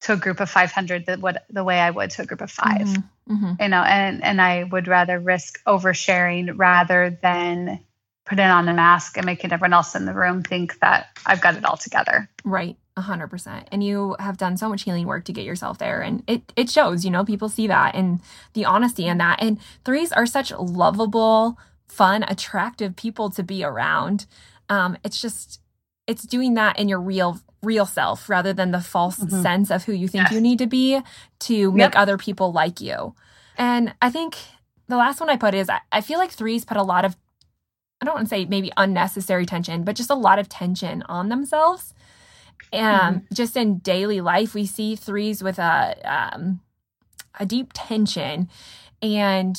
[0.01, 2.51] to a group of 500 the what the way i would to a group of
[2.51, 3.33] 5 mm-hmm.
[3.33, 3.63] Mm-hmm.
[3.63, 7.79] you know and and i would rather risk oversharing rather than
[8.25, 11.55] putting on a mask and making everyone else in the room think that i've got
[11.55, 13.67] it all together right a hundred percent.
[13.71, 16.01] And you have done so much healing work to get yourself there.
[16.01, 18.19] And it, it shows, you know, people see that and
[18.53, 19.41] the honesty in that.
[19.41, 24.25] And threes are such lovable, fun, attractive people to be around.
[24.69, 25.61] Um, it's just,
[26.07, 29.41] it's doing that in your real, real self rather than the false mm-hmm.
[29.41, 30.31] sense of who you think yes.
[30.31, 31.01] you need to be
[31.39, 31.95] to make yep.
[31.95, 33.15] other people like you.
[33.57, 34.37] And I think
[34.87, 37.15] the last one I put is I, I feel like threes put a lot of
[37.99, 41.29] I don't want to say maybe unnecessary tension, but just a lot of tension on
[41.29, 41.95] themselves
[42.73, 43.33] um, mm-hmm.
[43.33, 46.61] just in daily life, we see threes with a um,
[47.39, 48.49] a deep tension,
[49.01, 49.57] and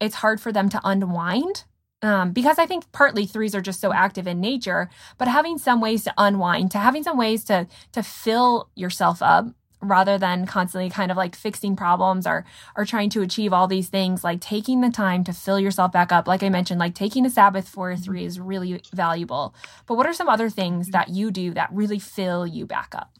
[0.00, 1.64] it's hard for them to unwind.
[2.00, 5.80] Um, because I think partly threes are just so active in nature, but having some
[5.80, 9.46] ways to unwind, to having some ways to to fill yourself up
[9.80, 12.44] rather than constantly kind of like fixing problems or
[12.76, 16.12] or trying to achieve all these things like taking the time to fill yourself back
[16.12, 16.28] up.
[16.28, 18.02] Like i mentioned like taking a sabbath for mm-hmm.
[18.02, 19.54] three is really valuable.
[19.86, 23.10] But what are some other things that you do that really fill you back up?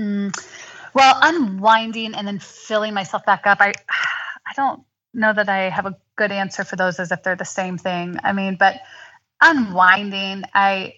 [0.00, 0.32] Mm,
[0.94, 3.72] well unwinding and then filling myself back up i
[4.46, 4.82] i don't
[5.14, 8.18] know that i have a good answer for those as if they're the same thing
[8.22, 8.80] i mean but
[9.40, 10.94] unwinding i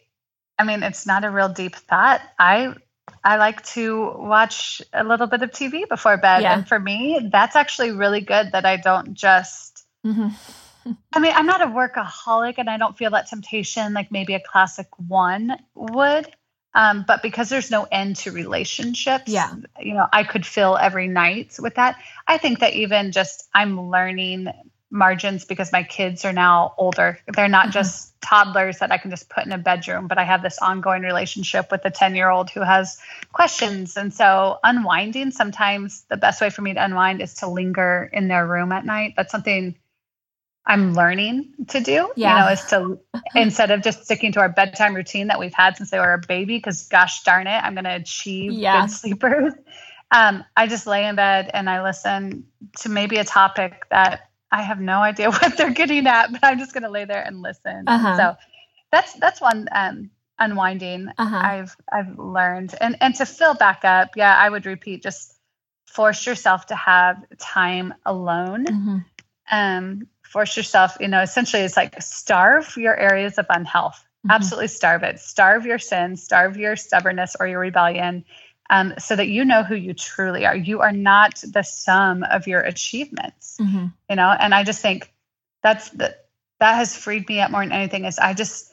[0.58, 2.74] i mean it's not a real deep thought i
[3.22, 6.42] I like to watch a little bit of TV before bed.
[6.42, 6.54] Yeah.
[6.54, 9.84] And for me, that's actually really good that I don't just.
[10.06, 10.28] Mm-hmm.
[11.12, 14.40] I mean, I'm not a workaholic and I don't feel that temptation like maybe a
[14.40, 16.26] classic one would.
[16.74, 21.08] Um, but because there's no end to relationships, yeah, you know, I could fill every
[21.08, 22.00] night with that.
[22.28, 24.48] I think that even just I'm learning
[24.90, 27.18] margins because my kids are now older.
[27.34, 27.72] They're not mm-hmm.
[27.72, 31.02] just toddlers that I can just put in a bedroom, but I have this ongoing
[31.02, 32.98] relationship with a 10 year old who has
[33.32, 33.96] questions.
[33.96, 38.28] And so, unwinding, sometimes the best way for me to unwind is to linger in
[38.28, 39.14] their room at night.
[39.16, 39.74] That's something
[40.66, 42.34] I'm learning to do, yeah.
[42.34, 43.00] you know, is to
[43.34, 46.18] instead of just sticking to our bedtime routine that we've had since they were a
[46.18, 48.82] baby, because gosh darn it, I'm going to achieve yeah.
[48.82, 49.54] good sleepers.
[50.12, 52.44] Um, I just lay in bed and I listen
[52.80, 56.58] to maybe a topic that I have no idea what they're getting at, but I'm
[56.58, 57.84] just going to lay there and listen.
[57.86, 58.16] Uh-huh.
[58.16, 58.36] So
[58.90, 61.36] that's that's one um, unwinding uh-huh.
[61.36, 65.38] I've I've learned, and and to fill back up, yeah, I would repeat just
[65.86, 68.64] force yourself to have time alone.
[68.64, 68.98] Mm-hmm.
[69.52, 73.96] Um, force yourself, you know, essentially it's like starve your areas of unhealth.
[73.96, 74.30] Mm-hmm.
[74.30, 75.18] Absolutely starve it.
[75.18, 78.24] Starve your sins, starve your stubbornness or your rebellion,
[78.68, 80.54] um, so that you know who you truly are.
[80.54, 83.86] You are not the sum of your achievements, mm-hmm.
[84.08, 84.28] you know.
[84.28, 85.12] And I just think
[85.62, 86.16] that's the
[86.60, 88.04] that has freed me up more than anything.
[88.04, 88.72] Is I just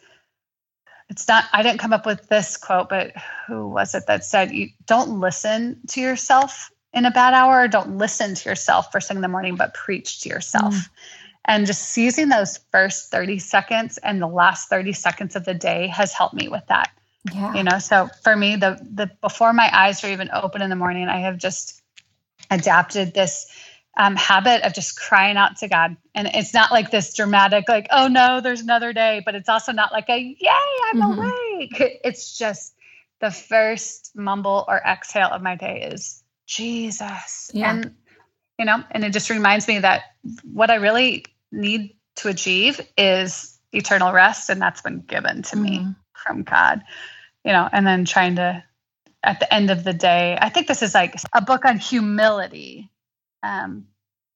[1.09, 3.13] it's not I didn't come up with this quote, but
[3.47, 7.67] who was it that said you don't listen to yourself in a bad hour, or
[7.67, 10.75] don't listen to yourself first thing in the morning, but preach to yourself.
[10.75, 10.89] Mm.
[11.47, 15.87] And just seizing those first 30 seconds and the last 30 seconds of the day
[15.87, 16.91] has helped me with that.
[17.33, 17.53] Yeah.
[17.53, 20.75] You know, so for me, the the before my eyes are even open in the
[20.75, 21.81] morning, I have just
[22.49, 23.47] adapted this
[23.97, 25.97] um, habit of just crying out to God.
[26.13, 29.71] And it's not like this dramatic, like, oh no, there's another day, but it's also
[29.71, 30.49] not like a yay,
[30.91, 31.19] I'm mm-hmm.
[31.19, 31.99] awake.
[32.03, 32.75] It's just
[33.19, 37.49] the first mumble or exhale of my day is Jesus.
[37.53, 37.71] Yeah.
[37.71, 37.95] And
[38.59, 40.03] you know, and it just reminds me that
[40.51, 45.63] what I really need to achieve is eternal rest, and that's been given to mm-hmm.
[45.63, 46.83] me from God,
[47.43, 48.63] you know, and then trying to,
[49.23, 52.89] at the end of the day, I think this is like a book on humility
[53.43, 53.87] um,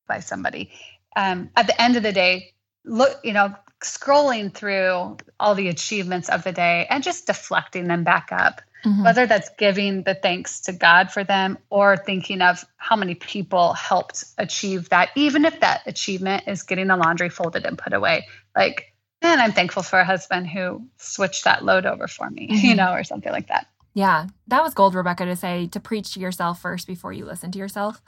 [0.07, 0.71] by somebody.
[1.15, 2.53] Um, at the end of the day,
[2.85, 8.03] look, you know, scrolling through all the achievements of the day and just deflecting them
[8.03, 9.03] back up mm-hmm.
[9.03, 13.73] whether that's giving the thanks to God for them or thinking of how many people
[13.73, 18.27] helped achieve that, even if that achievement is getting the laundry folded and put away.
[18.55, 22.65] Like, man, I'm thankful for a husband who switched that load over for me, mm-hmm.
[22.65, 23.67] you know, or something like that.
[23.93, 27.51] Yeah, that was gold, Rebecca, to say to preach to yourself first before you listen
[27.51, 28.01] to yourself.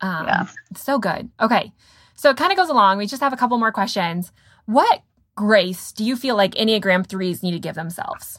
[0.00, 0.46] Um, yeah.
[0.76, 1.30] So good.
[1.40, 1.72] Okay.
[2.16, 2.98] So it kind of goes along.
[2.98, 4.32] We just have a couple more questions.
[4.66, 5.02] What
[5.36, 8.38] grace do you feel like Enneagram threes need to give themselves?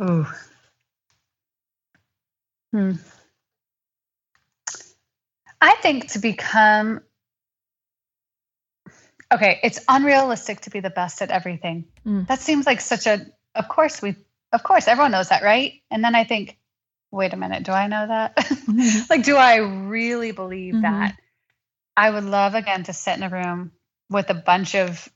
[0.00, 0.32] Oh.
[2.72, 2.92] Hmm.
[5.60, 7.00] I think to become
[9.32, 11.86] okay, it's unrealistic to be the best at everything.
[12.06, 12.26] Mm.
[12.28, 14.14] That seems like such a of course we
[14.52, 15.74] of course everyone knows that, right?
[15.90, 16.58] And then I think,
[17.10, 18.36] wait a minute, do I know that?
[18.36, 19.00] Mm-hmm.
[19.10, 20.82] like do I really believe mm-hmm.
[20.82, 21.16] that?
[21.96, 23.72] I would love again to sit in a room
[24.08, 25.08] with a bunch of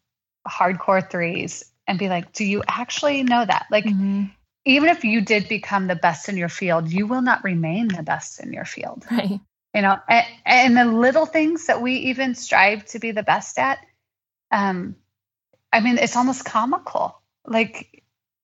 [0.48, 3.66] hardcore threes and be like, do you actually know that?
[3.70, 4.24] Like mm-hmm
[4.64, 8.02] even if you did become the best in your field, you will not remain the
[8.02, 9.04] best in your field.
[9.10, 9.40] Right.
[9.74, 13.58] You know, and, and the little things that we even strive to be the best
[13.58, 13.78] at,
[14.50, 14.96] um,
[15.72, 17.18] I mean, it's almost comical.
[17.46, 18.02] Like,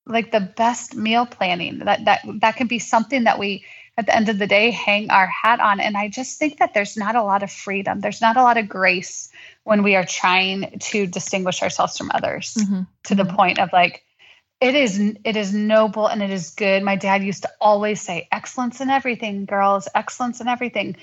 [0.08, 3.64] like the best meal planning that that that can be something that we
[3.96, 6.72] at the end of the day hang our hat on and i just think that
[6.72, 9.30] there's not a lot of freedom there's not a lot of grace
[9.64, 12.82] when we are trying to distinguish ourselves from others mm-hmm.
[13.04, 13.36] to the mm-hmm.
[13.36, 14.02] point of like
[14.60, 16.82] it is it is noble and it is good.
[16.82, 20.96] My dad used to always say excellence in everything girls excellence in everything.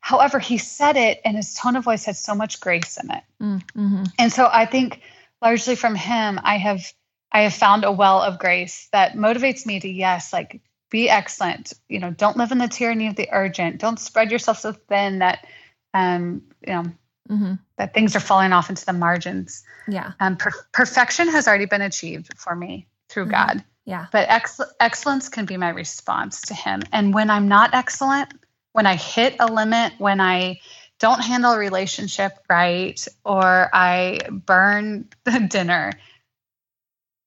[0.00, 3.22] However he said it and his tone of voice had so much grace in it.
[3.40, 4.04] Mm-hmm.
[4.18, 5.00] and so i think
[5.40, 6.92] largely from him i have
[7.32, 10.60] i have found a well of grace that motivates me to yes like
[10.92, 11.72] be excellent.
[11.88, 13.80] You know don't live in the tyranny of the urgent.
[13.80, 15.46] Don't spread yourself so thin that
[15.94, 16.84] um you know
[17.28, 17.54] mm-hmm.
[17.78, 19.64] that things are falling off into the margins.
[19.88, 20.12] Yeah.
[20.20, 23.54] Um per- perfection has already been achieved for me through mm-hmm.
[23.54, 23.64] God.
[23.84, 24.06] Yeah.
[24.12, 26.82] But ex- excellence can be my response to Him.
[26.92, 28.32] And when I'm not excellent,
[28.72, 30.60] when I hit a limit, when I
[30.98, 35.92] don't handle a relationship right, or I burn the dinner,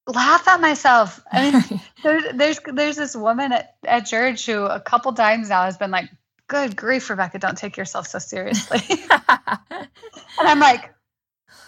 [0.08, 1.22] laugh at myself.
[1.32, 5.64] I mean, there's there's there's this woman at, at church who a couple times now
[5.64, 6.10] has been like,
[6.48, 8.82] "Good grief, Rebecca, don't take yourself so seriously."
[9.12, 9.88] and
[10.40, 10.95] I'm like,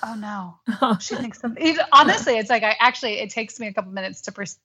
[0.03, 1.77] oh no, she thinks something.
[1.91, 4.59] Honestly, it's like I actually it takes me a couple minutes to pers-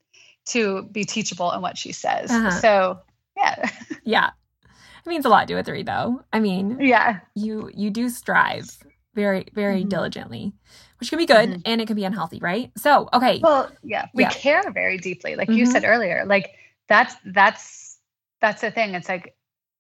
[0.46, 2.30] to be teachable in what she says.
[2.30, 2.50] Uh-huh.
[2.50, 3.00] So
[3.36, 3.70] yeah,
[4.04, 4.30] yeah,
[4.64, 6.22] it means a lot to a three though.
[6.32, 8.78] I mean, yeah, you you do strive
[9.14, 9.88] very very mm-hmm.
[9.88, 10.52] diligently
[10.98, 11.60] which can be good mm-hmm.
[11.64, 14.30] and it can be unhealthy right so okay well yeah we yeah.
[14.30, 15.58] care very deeply like mm-hmm.
[15.58, 16.50] you said earlier like
[16.88, 17.98] that's that's
[18.40, 19.34] that's the thing it's like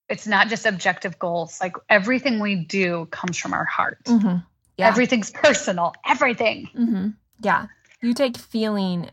[0.08, 4.38] it's not just objective goals like everything we do comes from our heart mm-hmm.
[4.82, 4.88] Yeah.
[4.88, 5.94] Everything's personal.
[6.06, 6.68] Everything.
[6.76, 7.08] Mm-hmm.
[7.40, 7.66] Yeah.
[8.00, 9.10] You take feeling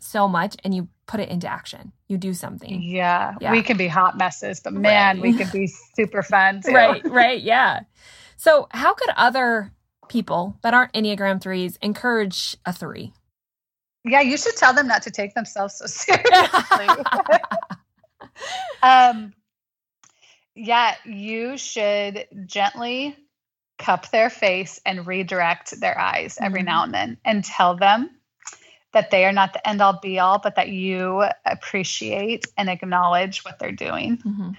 [0.00, 1.92] so much and you put it into action.
[2.06, 2.82] You do something.
[2.82, 3.34] Yeah.
[3.40, 3.50] yeah.
[3.50, 5.22] We can be hot messes, but man, right.
[5.22, 6.72] we can be super fun too.
[6.72, 7.40] Right, right.
[7.40, 7.80] Yeah.
[8.36, 9.72] So, how could other
[10.08, 13.12] people that aren't Enneagram threes encourage a three?
[14.04, 16.86] Yeah, you should tell them not to take themselves so seriously.
[18.82, 19.34] um,
[20.54, 23.16] yeah, you should gently
[23.78, 26.66] cup their face and redirect their eyes every mm-hmm.
[26.66, 28.10] now and then and tell them
[28.92, 33.44] that they are not the end all be all, but that you appreciate and acknowledge
[33.44, 34.18] what they're doing.
[34.18, 34.50] Mm-hmm.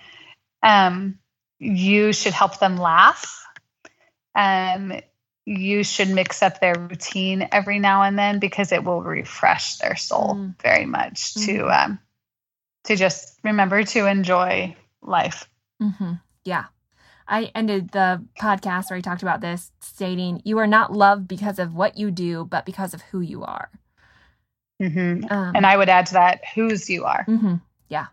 [0.62, 1.20] Um,
[1.58, 3.46] you should help them laugh.
[4.36, 4.94] Um,
[5.46, 9.96] you should mix up their routine every now and then because it will refresh their
[9.96, 10.50] soul mm-hmm.
[10.62, 11.92] very much to mm-hmm.
[11.92, 12.00] um,
[12.84, 15.50] to just remember to enjoy life.
[15.82, 16.14] Mm-hmm.
[16.46, 16.66] Yeah.
[17.30, 21.60] I ended the podcast where I talked about this stating, You are not loved because
[21.60, 23.70] of what you do, but because of who you are.
[24.82, 25.32] Mm-hmm.
[25.32, 27.26] Um, and I would add to that, whose you are.
[27.28, 27.56] Mm-hmm.
[27.90, 28.08] Yeah.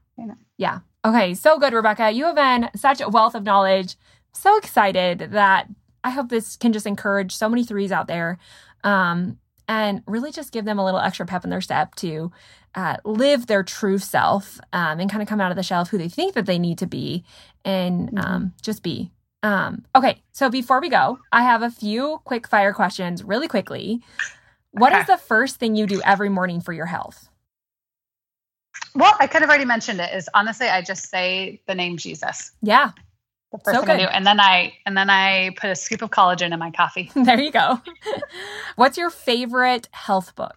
[0.59, 0.81] Yeah.
[1.05, 1.35] Okay.
[1.35, 2.11] So good, Rebecca.
[2.11, 3.97] You have been such a wealth of knowledge.
[4.33, 5.69] So excited that
[6.05, 8.39] I hope this can just encourage so many threes out there.
[8.85, 9.39] Um,
[9.69, 12.31] and really just give them a little extra pep in their step to
[12.75, 15.89] uh, live their true self um, and kind of come out of the shell of
[15.89, 17.25] who they think that they need to be
[17.67, 18.19] and mm-hmm.
[18.19, 19.11] um, just be.
[19.43, 24.01] Um, okay, so before we go, I have a few quick fire questions really quickly.
[24.71, 25.03] What okay.
[25.03, 27.29] is the first thing you do every morning for your health?
[28.95, 30.15] Well, I kind of already mentioned it.
[30.15, 32.53] Is honestly, I just say the name Jesus.
[32.63, 32.93] Yeah,
[33.53, 34.03] the first so thing good.
[34.03, 36.71] I do, and then I and then I put a scoop of collagen in my
[36.71, 37.11] coffee.
[37.17, 37.81] there you go.
[38.77, 40.57] What's your favorite health book?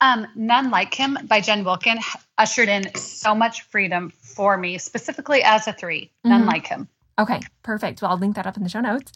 [0.00, 1.98] Um, None Like Him by Jen Wilkin
[2.38, 6.46] ushered in so much freedom for me, specifically as a 3 None Mhm.
[6.46, 6.88] like him.
[7.18, 8.02] Okay, perfect.
[8.02, 9.10] Well, I'll link that up in the show notes.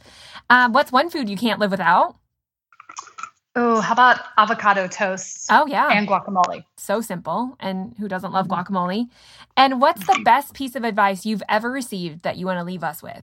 [0.48, 2.16] Um, what's one food you can't live without?
[3.56, 5.88] Oh, how about avocado toast Oh, yeah.
[5.90, 6.64] and guacamole?
[6.78, 7.56] so simple.
[7.60, 9.10] And who doesn't love guacamole?
[9.56, 12.84] And what's the best piece of advice you've ever received that you want to leave
[12.84, 13.22] us with?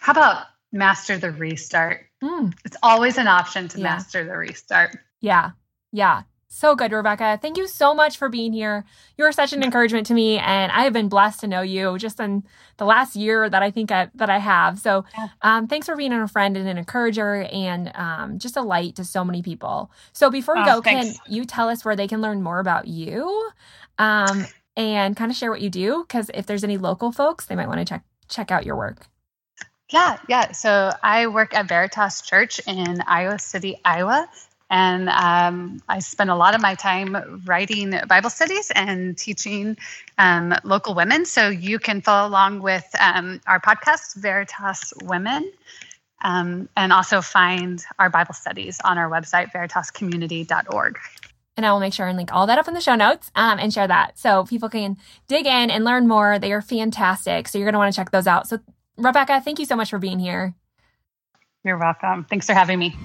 [0.00, 2.06] How about master the restart?
[2.22, 3.84] Mm, It's always an option to Yeah.
[3.84, 4.98] master the restart.
[5.20, 5.50] yeah,
[5.92, 6.22] yeah.
[6.52, 7.38] So good, Rebecca.
[7.40, 8.84] Thank you so much for being here.
[9.16, 12.18] You're such an encouragement to me, and I have been blessed to know you just
[12.18, 12.42] in
[12.76, 14.80] the last year that I think I, that I have.
[14.80, 15.04] So,
[15.42, 19.04] um, thanks for being a friend and an encourager, and um, just a light to
[19.04, 19.92] so many people.
[20.12, 21.06] So, before we Oh, go, thanks.
[21.06, 23.50] can you tell us where they can learn more about you,
[23.98, 24.44] um,
[24.76, 26.02] and kind of share what you do?
[26.02, 29.06] Because if there's any local folks, they might want to check check out your work.
[29.92, 30.52] Yeah, yeah.
[30.52, 34.28] So I work at Veritas Church in Iowa City, Iowa.
[34.70, 39.76] And um, I spend a lot of my time writing Bible studies and teaching
[40.16, 41.26] um, local women.
[41.26, 45.50] So you can follow along with um, our podcast, Veritas Women,
[46.22, 50.98] um, and also find our Bible studies on our website, veritascommunity.org.
[51.56, 53.58] And I will make sure and link all that up in the show notes um,
[53.58, 54.96] and share that so people can
[55.26, 56.38] dig in and learn more.
[56.38, 57.48] They are fantastic.
[57.48, 58.48] So you're going to want to check those out.
[58.48, 58.60] So,
[58.96, 60.54] Rebecca, thank you so much for being here.
[61.64, 62.24] You're welcome.
[62.24, 62.96] Thanks for having me.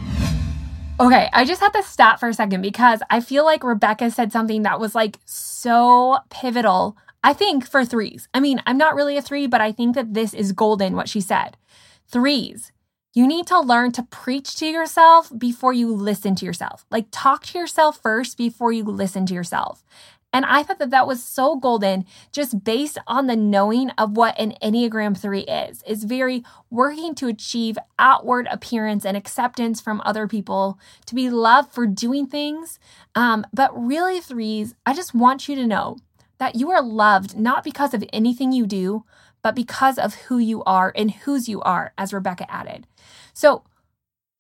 [0.97, 4.31] Okay, I just had to stop for a second because I feel like Rebecca said
[4.31, 8.29] something that was like so pivotal, I think, for threes.
[8.33, 11.09] I mean, I'm not really a three, but I think that this is golden what
[11.09, 11.57] she said.
[12.07, 12.71] Threes,
[13.13, 16.85] you need to learn to preach to yourself before you listen to yourself.
[16.89, 19.83] Like, talk to yourself first before you listen to yourself.
[20.36, 24.38] And I thought that that was so golden just based on the knowing of what
[24.38, 25.81] an Enneagram 3 is.
[25.88, 31.71] It's very working to achieve outward appearance and acceptance from other people, to be loved
[31.71, 32.79] for doing things.
[33.15, 35.95] Um, but really, threes, I just want you to know
[36.38, 39.05] that you are loved not because of anything you do,
[39.41, 42.88] but because of who you are and whose you are, as Rebecca added.
[43.33, 43.63] So,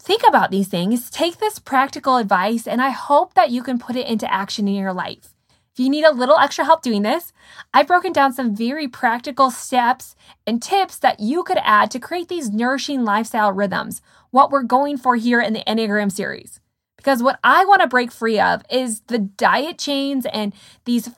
[0.01, 3.95] think about these things, take this practical advice, and I hope that you can put
[3.95, 5.34] it into action in your life.
[5.75, 7.33] If you need a little extra help doing this,
[7.73, 10.15] I've broken down some very practical steps
[10.47, 14.01] and tips that you could add to create these nourishing lifestyle rhythms,
[14.31, 16.61] what we're going for here in the Enneagram series.
[16.95, 20.53] Because what I want to break free of is the diet chains and
[20.85, 21.09] these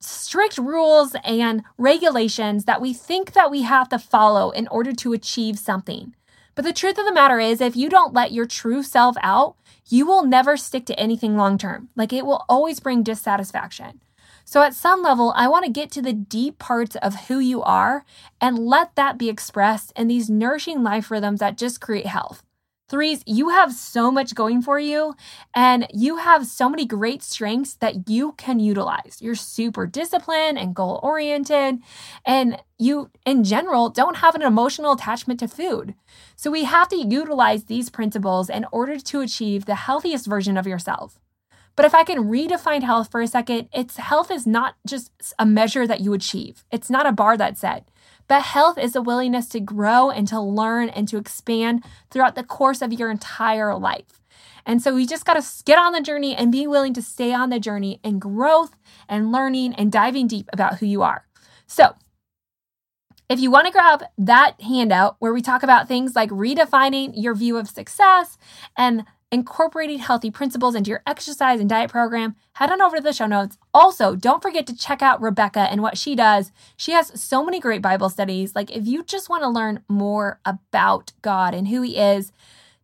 [0.00, 5.12] strict rules and regulations that we think that we have to follow in order to
[5.12, 6.14] achieve something.
[6.60, 9.56] But the truth of the matter is, if you don't let your true self out,
[9.88, 11.88] you will never stick to anything long term.
[11.96, 14.02] Like it will always bring dissatisfaction.
[14.44, 17.62] So, at some level, I want to get to the deep parts of who you
[17.62, 18.04] are
[18.42, 22.42] and let that be expressed in these nourishing life rhythms that just create health.
[22.90, 25.14] Threes, you have so much going for you,
[25.54, 29.18] and you have so many great strengths that you can utilize.
[29.20, 31.78] You're super disciplined and goal oriented,
[32.26, 35.94] and you, in general, don't have an emotional attachment to food.
[36.34, 40.66] So, we have to utilize these principles in order to achieve the healthiest version of
[40.66, 41.20] yourself.
[41.76, 45.46] But if I can redefine health for a second, it's health is not just a
[45.46, 46.64] measure that you achieve.
[46.72, 47.88] It's not a bar that's set.
[48.30, 52.44] But health is a willingness to grow and to learn and to expand throughout the
[52.44, 54.22] course of your entire life.
[54.64, 57.34] And so we just got to get on the journey and be willing to stay
[57.34, 58.76] on the journey and growth
[59.08, 61.26] and learning and diving deep about who you are.
[61.66, 61.96] So,
[63.28, 67.34] if you want to grab that handout where we talk about things like redefining your
[67.34, 68.38] view of success
[68.76, 73.12] and incorporating healthy principles into your exercise and diet program, head on over to the
[73.12, 73.56] show notes.
[73.72, 76.50] Also, don't forget to check out Rebecca and what she does.
[76.76, 78.54] She has so many great Bible studies.
[78.54, 82.32] Like, if you just want to learn more about God and who He is,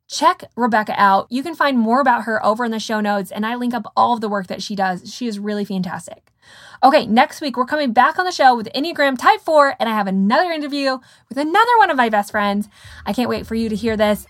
[0.08, 1.26] check Rebecca out.
[1.30, 3.92] You can find more about her over in the show notes, and I link up
[3.96, 5.12] all of the work that she does.
[5.12, 6.32] She is really fantastic.
[6.82, 9.94] Okay, next week we're coming back on the show with Enneagram Type 4, and I
[9.94, 12.68] have another interview with another one of my best friends.
[13.04, 14.26] I can't wait for you to hear this.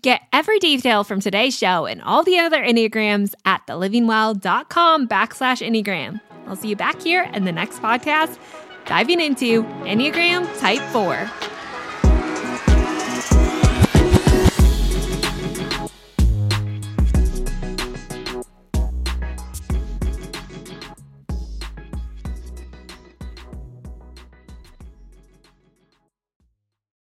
[0.00, 6.20] Get every detail from today's show and all the other Enneagrams at thelivingwell.com backslash Enneagram.
[6.46, 8.38] I'll see you back here in the next podcast,
[8.86, 11.53] diving into Enneagram Type 4.